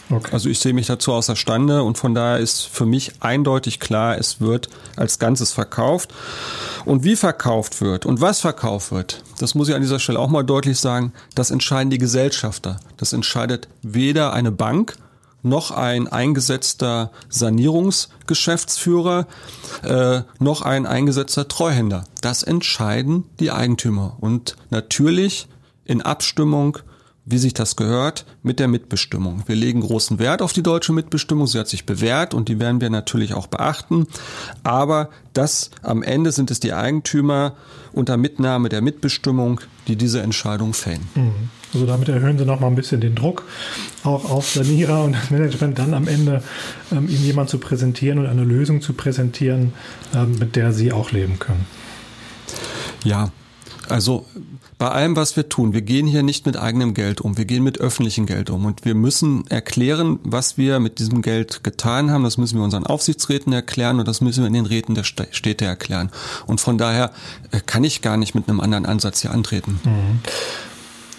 Okay. 0.08 0.30
Also 0.32 0.48
ich 0.48 0.60
sehe 0.60 0.72
mich 0.72 0.86
dazu 0.86 1.12
außerstande 1.12 1.82
und 1.82 1.98
von 1.98 2.14
daher 2.14 2.38
ist 2.38 2.62
für 2.62 2.86
mich 2.86 3.14
eindeutig 3.20 3.80
klar, 3.80 4.16
es 4.16 4.40
wird 4.40 4.68
als 4.94 5.18
Ganzes 5.18 5.52
verkauft. 5.52 6.14
Und 6.84 7.02
wie 7.02 7.16
verkauft 7.16 7.80
wird 7.80 8.06
und 8.06 8.20
was 8.20 8.40
verkauft 8.40 8.92
wird, 8.92 9.24
das 9.40 9.56
muss 9.56 9.68
ich 9.68 9.74
an 9.74 9.82
dieser 9.82 9.98
Stelle 9.98 10.20
auch 10.20 10.28
mal 10.28 10.44
deutlich 10.44 10.78
sagen, 10.78 11.12
das 11.34 11.50
entscheiden 11.50 11.90
die 11.90 11.98
Gesellschafter. 11.98 12.78
Das 12.96 13.12
entscheidet 13.12 13.66
weder 13.82 14.32
eine 14.32 14.52
Bank 14.52 14.96
noch 15.46 15.70
ein 15.70 16.08
eingesetzter 16.08 17.10
Sanierungsgeschäftsführer, 17.28 19.26
äh, 19.82 20.22
noch 20.38 20.62
ein 20.62 20.86
eingesetzter 20.86 21.48
Treuhänder. 21.48 22.04
Das 22.20 22.42
entscheiden 22.42 23.24
die 23.40 23.50
Eigentümer 23.50 24.16
und 24.20 24.56
natürlich 24.70 25.48
in 25.84 26.02
Abstimmung 26.02 26.78
wie 27.28 27.38
sich 27.38 27.54
das 27.54 27.74
gehört, 27.74 28.24
mit 28.44 28.60
der 28.60 28.68
Mitbestimmung. 28.68 29.42
Wir 29.46 29.56
legen 29.56 29.80
großen 29.80 30.20
Wert 30.20 30.40
auf 30.40 30.52
die 30.52 30.62
deutsche 30.62 30.92
Mitbestimmung. 30.92 31.48
Sie 31.48 31.58
hat 31.58 31.66
sich 31.66 31.84
bewährt 31.84 32.34
und 32.34 32.48
die 32.48 32.60
werden 32.60 32.80
wir 32.80 32.88
natürlich 32.88 33.34
auch 33.34 33.48
beachten. 33.48 34.06
Aber 34.62 35.10
das 35.32 35.72
am 35.82 36.04
Ende 36.04 36.30
sind 36.30 36.52
es 36.52 36.60
die 36.60 36.72
Eigentümer 36.72 37.56
unter 37.92 38.16
Mitnahme 38.16 38.68
der 38.68 38.80
Mitbestimmung, 38.80 39.60
die 39.88 39.96
diese 39.96 40.22
Entscheidung 40.22 40.72
fällen. 40.72 41.08
Mhm. 41.16 41.50
Also 41.76 41.84
damit 41.84 42.08
erhöhen 42.08 42.38
Sie 42.38 42.46
noch 42.46 42.58
mal 42.58 42.68
ein 42.68 42.74
bisschen 42.74 43.02
den 43.02 43.14
Druck 43.14 43.44
auch 44.02 44.30
auf 44.30 44.50
Sanierer 44.50 45.04
und 45.04 45.12
das 45.12 45.30
Management, 45.30 45.78
dann 45.78 45.92
am 45.92 46.08
Ende 46.08 46.42
ähm, 46.90 47.06
Ihnen 47.06 47.22
jemand 47.22 47.50
zu 47.50 47.58
präsentieren 47.58 48.18
und 48.18 48.24
eine 48.24 48.44
Lösung 48.44 48.80
zu 48.80 48.94
präsentieren, 48.94 49.74
ähm, 50.14 50.38
mit 50.38 50.56
der 50.56 50.72
Sie 50.72 50.90
auch 50.90 51.12
leben 51.12 51.38
können. 51.38 51.66
Ja, 53.04 53.30
also 53.90 54.24
bei 54.78 54.88
allem, 54.88 55.16
was 55.16 55.36
wir 55.36 55.50
tun, 55.50 55.74
wir 55.74 55.82
gehen 55.82 56.06
hier 56.06 56.22
nicht 56.22 56.46
mit 56.46 56.56
eigenem 56.56 56.94
Geld 56.94 57.20
um, 57.20 57.36
wir 57.36 57.44
gehen 57.44 57.62
mit 57.62 57.78
öffentlichem 57.78 58.24
Geld 58.24 58.48
um 58.48 58.64
und 58.64 58.86
wir 58.86 58.94
müssen 58.94 59.46
erklären, 59.48 60.18
was 60.22 60.56
wir 60.56 60.80
mit 60.80 60.98
diesem 60.98 61.20
Geld 61.20 61.62
getan 61.62 62.10
haben. 62.10 62.24
Das 62.24 62.38
müssen 62.38 62.56
wir 62.58 62.64
unseren 62.64 62.86
Aufsichtsräten 62.86 63.52
erklären 63.52 63.98
und 63.98 64.08
das 64.08 64.22
müssen 64.22 64.42
wir 64.42 64.48
in 64.48 64.54
den 64.54 64.66
Räten 64.66 64.94
der 64.94 65.04
Städte 65.04 65.66
erklären. 65.66 66.10
Und 66.46 66.62
von 66.62 66.78
daher 66.78 67.12
äh, 67.50 67.60
kann 67.60 67.84
ich 67.84 68.00
gar 68.00 68.16
nicht 68.16 68.34
mit 68.34 68.48
einem 68.48 68.60
anderen 68.60 68.86
Ansatz 68.86 69.20
hier 69.20 69.30
antreten. 69.30 69.78
Mhm. 69.84 70.20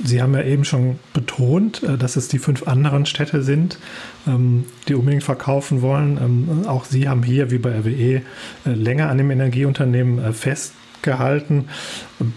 Sie 0.03 0.21
haben 0.21 0.33
ja 0.33 0.43
eben 0.43 0.65
schon 0.65 0.99
betont, 1.13 1.83
äh, 1.83 1.97
dass 1.97 2.15
es 2.15 2.27
die 2.27 2.39
fünf 2.39 2.67
anderen 2.67 3.05
Städte 3.05 3.43
sind, 3.43 3.79
ähm, 4.27 4.65
die 4.87 4.95
unbedingt 4.95 5.23
verkaufen 5.23 5.81
wollen. 5.81 6.17
Ähm, 6.17 6.67
auch 6.67 6.85
Sie 6.85 7.09
haben 7.09 7.23
hier, 7.23 7.51
wie 7.51 7.57
bei 7.57 7.71
RWE, 7.71 8.21
äh, 8.21 8.21
länger 8.65 9.09
an 9.09 9.17
dem 9.17 9.31
Energieunternehmen 9.31 10.33
fest 10.33 10.73
gehalten. 11.01 11.65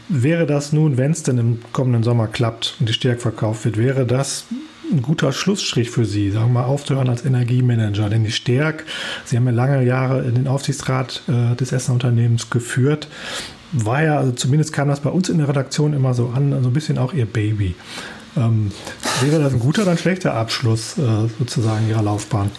Wäre 0.08 0.46
das 0.46 0.72
nun, 0.72 0.96
wenn 0.96 1.12
es 1.12 1.22
denn 1.22 1.38
im 1.38 1.58
kommenden 1.72 2.02
Sommer 2.02 2.28
klappt 2.28 2.76
und 2.78 2.88
die 2.88 2.92
Stärk 2.92 3.20
verkauft 3.20 3.64
wird, 3.64 3.76
wäre 3.76 4.06
das 4.06 4.46
ein 4.92 5.02
guter 5.02 5.32
Schlussstrich 5.32 5.90
für 5.90 6.04
Sie, 6.04 6.30
sagen 6.30 6.52
wir 6.52 6.60
mal, 6.60 6.64
aufzuhören 6.64 7.08
als 7.08 7.24
Energiemanager? 7.24 8.08
Denn 8.10 8.24
die 8.24 8.32
Stärk, 8.32 8.84
Sie 9.24 9.36
haben 9.36 9.46
ja 9.46 9.52
lange 9.52 9.84
Jahre 9.84 10.22
in 10.22 10.34
den 10.34 10.48
Aufsichtsrat 10.48 11.22
äh, 11.28 11.56
des 11.56 11.72
Essener 11.72 11.94
Unternehmens 11.94 12.50
geführt, 12.50 13.08
war 13.72 14.02
ja, 14.02 14.18
also 14.18 14.32
zumindest 14.32 14.72
kam 14.72 14.88
das 14.88 15.00
bei 15.00 15.10
uns 15.10 15.28
in 15.28 15.38
der 15.38 15.48
Redaktion 15.48 15.92
immer 15.92 16.14
so 16.14 16.28
an, 16.28 16.50
so 16.62 16.68
ein 16.68 16.72
bisschen 16.72 16.98
auch 16.98 17.12
Ihr 17.12 17.26
Baby. 17.26 17.74
Ähm, 18.36 18.70
wäre 19.20 19.42
das 19.42 19.52
ein 19.52 19.60
guter 19.60 19.82
oder 19.82 19.92
ein 19.92 19.98
schlechter 19.98 20.34
Abschluss 20.34 20.98
äh, 20.98 21.28
sozusagen 21.38 21.88
Ihrer 21.88 22.02
Laufbahn? 22.02 22.50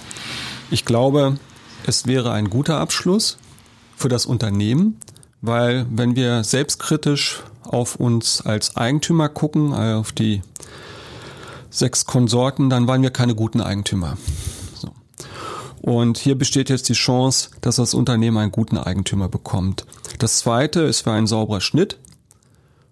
Ich 0.69 0.85
glaube, 0.85 1.37
es 1.85 2.07
wäre 2.07 2.31
ein 2.31 2.49
guter 2.49 2.77
Abschluss 2.79 3.37
für 3.95 4.09
das 4.09 4.25
Unternehmen, 4.25 4.97
weil 5.41 5.85
wenn 5.89 6.15
wir 6.15 6.43
selbstkritisch 6.43 7.43
auf 7.63 7.95
uns 7.95 8.41
als 8.41 8.75
Eigentümer 8.75 9.29
gucken, 9.29 9.71
äh, 9.73 9.93
auf 9.93 10.11
die 10.11 10.41
sechs 11.69 12.05
Konsorten, 12.05 12.69
dann 12.69 12.87
waren 12.87 13.01
wir 13.01 13.11
keine 13.11 13.33
guten 13.33 13.61
Eigentümer. 13.61 14.17
Und 15.81 16.19
hier 16.19 16.35
besteht 16.35 16.69
jetzt 16.69 16.89
die 16.89 16.93
Chance, 16.93 17.49
dass 17.61 17.77
das 17.77 17.95
Unternehmen 17.95 18.37
einen 18.37 18.51
guten 18.51 18.77
Eigentümer 18.77 19.29
bekommt. 19.29 19.85
Das 20.19 20.37
zweite 20.37 20.81
ist 20.81 21.01
für 21.01 21.11
ein 21.11 21.25
sauberer 21.25 21.59
Schnitt, 21.59 21.97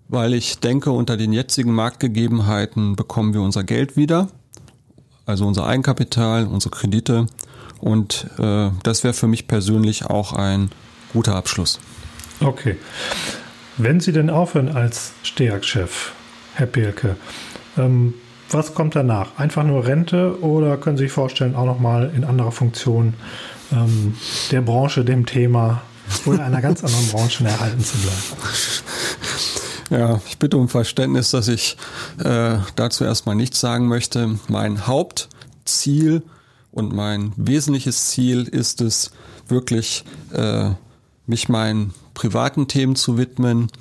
weil 0.08 0.34
ich 0.34 0.60
denke, 0.60 0.92
unter 0.92 1.16
den 1.16 1.32
jetzigen 1.32 1.72
Marktgegebenheiten 1.72 2.96
bekommen 2.96 3.36
wir 3.36 3.42
unser 3.42 3.64
Geld 3.64 3.96
wieder, 3.96 4.30
also 5.28 5.46
unser 5.46 5.68
Eigenkapital, 5.68 6.48
unsere 6.48 6.72
Kredite. 6.72 7.28
Und 7.80 8.28
äh, 8.40 8.72
das 8.82 9.04
wäre 9.04 9.14
für 9.14 9.28
mich 9.28 9.48
persönlich 9.48 10.08
auch 10.08 10.34
ein 10.34 10.72
guter 11.14 11.36
Abschluss. 11.36 11.80
Okay. 12.40 12.78
Wenn 13.78 14.00
Sie 14.00 14.12
denn 14.12 14.32
aufhören 14.32 14.68
als 14.68 15.14
STEAG-Chef, 15.24 16.12
Herr 16.56 16.66
Pelke, 16.66 17.18
ähm, 17.78 18.16
was 18.52 18.74
kommt 18.74 18.96
danach? 18.96 19.38
Einfach 19.38 19.64
nur 19.64 19.86
Rente 19.86 20.42
oder 20.42 20.78
können 20.78 20.98
Sie 20.98 21.06
sich 21.06 21.12
vorstellen, 21.12 21.56
auch 21.56 21.66
nochmal 21.66 22.12
in 22.16 22.24
anderer 22.24 22.52
Funktion 22.52 23.14
ähm, 23.72 24.16
der 24.52 24.62
Branche, 24.62 25.06
dem 25.06 25.26
Thema 25.26 25.82
oder 26.26 26.44
einer 26.44 26.62
ganz 26.62 26.84
anderen 26.84 27.08
Branche 27.10 27.46
erhalten 27.46 27.84
zu 27.84 27.98
bleiben? 27.98 28.18
Ja, 29.92 30.22
ich 30.28 30.38
bitte 30.38 30.58
um 30.58 30.70
Verständnis, 30.70 31.32
dass 31.32 31.48
ich 31.48 31.76
äh, 32.24 32.58
dazu 32.76 33.06
erstmal 33.06 33.34
nichts 33.34 33.60
sagen 33.60 33.88
möchte. 33.88 34.38
Mein 34.48 34.86
Hauptziel 34.86 36.22
und 36.72 36.94
mein 36.94 37.34
wesentliches 37.38 38.10
Ziel 38.10 38.44
ist 38.44 38.82
es, 38.82 39.10
wirklich 39.48 40.04
äh, 40.32 40.70
mich 41.26 41.50
meinen 41.50 41.94
privaten 42.14 42.68
Themen 42.68 42.96
zu 42.96 43.18
widmen. 43.18 43.72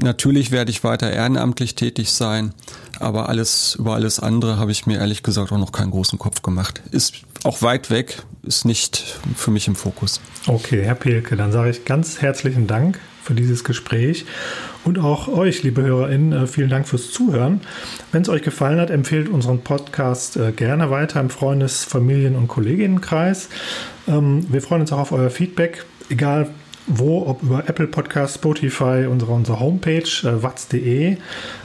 Natürlich 0.00 0.50
werde 0.50 0.70
ich 0.70 0.84
weiter 0.84 1.10
ehrenamtlich 1.10 1.74
tätig 1.74 2.12
sein, 2.12 2.54
aber 3.00 3.28
alles 3.28 3.76
über 3.76 3.94
alles 3.94 4.20
andere 4.20 4.58
habe 4.58 4.72
ich 4.72 4.86
mir 4.86 4.98
ehrlich 4.98 5.22
gesagt 5.22 5.52
auch 5.52 5.58
noch 5.58 5.72
keinen 5.72 5.90
großen 5.90 6.18
Kopf 6.18 6.42
gemacht. 6.42 6.82
Ist 6.90 7.14
auch 7.44 7.62
weit 7.62 7.90
weg, 7.90 8.22
ist 8.42 8.64
nicht 8.64 9.18
für 9.36 9.50
mich 9.50 9.68
im 9.68 9.74
Fokus. 9.74 10.20
Okay, 10.46 10.82
Herr 10.82 10.94
Pelke, 10.94 11.36
dann 11.36 11.52
sage 11.52 11.70
ich 11.70 11.84
ganz 11.84 12.20
herzlichen 12.20 12.66
Dank 12.66 13.00
für 13.22 13.34
dieses 13.34 13.62
Gespräch 13.64 14.24
und 14.84 14.98
auch 14.98 15.28
euch, 15.28 15.62
liebe 15.62 15.82
HörerInnen, 15.82 16.32
äh, 16.32 16.46
vielen 16.46 16.68
Dank 16.68 16.88
fürs 16.88 17.10
Zuhören. 17.12 17.60
Wenn 18.10 18.22
es 18.22 18.28
euch 18.28 18.42
gefallen 18.42 18.80
hat, 18.80 18.90
empfehlt 18.90 19.28
unseren 19.28 19.60
Podcast 19.60 20.36
äh, 20.36 20.52
gerne 20.52 20.90
weiter 20.90 21.20
im 21.20 21.30
Freundes-, 21.30 21.84
Familien- 21.84 22.34
und 22.34 22.48
Kolleginnenkreis. 22.48 23.48
Ähm, 24.08 24.44
wir 24.50 24.60
freuen 24.60 24.80
uns 24.80 24.92
auch 24.92 24.98
auf 24.98 25.12
euer 25.12 25.30
Feedback, 25.30 25.84
egal 26.10 26.50
wo, 26.86 27.26
ob 27.26 27.42
über 27.42 27.68
Apple 27.68 27.86
Podcast, 27.86 28.36
Spotify, 28.36 29.06
unsere, 29.08 29.32
unsere 29.32 29.60
Homepage, 29.60 30.02
äh, 30.24 30.42
watz.de. 30.42 31.16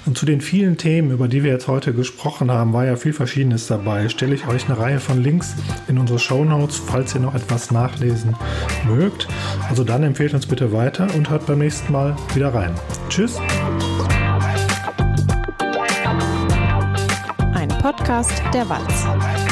Und 0.05 0.17
zu 0.17 0.25
den 0.25 0.41
vielen 0.41 0.77
Themen, 0.77 1.11
über 1.11 1.27
die 1.27 1.43
wir 1.43 1.51
jetzt 1.51 1.67
heute 1.67 1.93
gesprochen 1.93 2.51
haben, 2.51 2.73
war 2.73 2.85
ja 2.85 2.95
viel 2.95 3.13
Verschiedenes 3.13 3.67
dabei. 3.67 4.09
Stelle 4.09 4.35
ich 4.35 4.47
euch 4.47 4.65
eine 4.69 4.77
Reihe 4.77 4.99
von 4.99 5.21
Links 5.21 5.55
in 5.87 5.97
unsere 5.97 6.19
Show 6.19 6.43
Notes, 6.43 6.77
falls 6.77 7.15
ihr 7.15 7.21
noch 7.21 7.35
etwas 7.35 7.71
nachlesen 7.71 8.35
mögt. 8.87 9.27
Also 9.69 9.83
dann 9.83 10.03
empfehlt 10.03 10.33
uns 10.33 10.45
bitte 10.45 10.71
weiter 10.71 11.07
und 11.15 11.29
hört 11.29 11.45
beim 11.45 11.59
nächsten 11.59 11.91
Mal 11.91 12.15
wieder 12.33 12.53
rein. 12.53 12.73
Tschüss. 13.09 13.39
Ein 17.53 17.69
Podcast 17.81 18.41
der 18.53 18.69
Watz. 18.69 19.46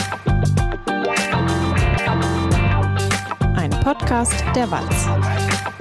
Podcast 3.86 4.44
der 4.56 4.72
Walz. 4.72 5.75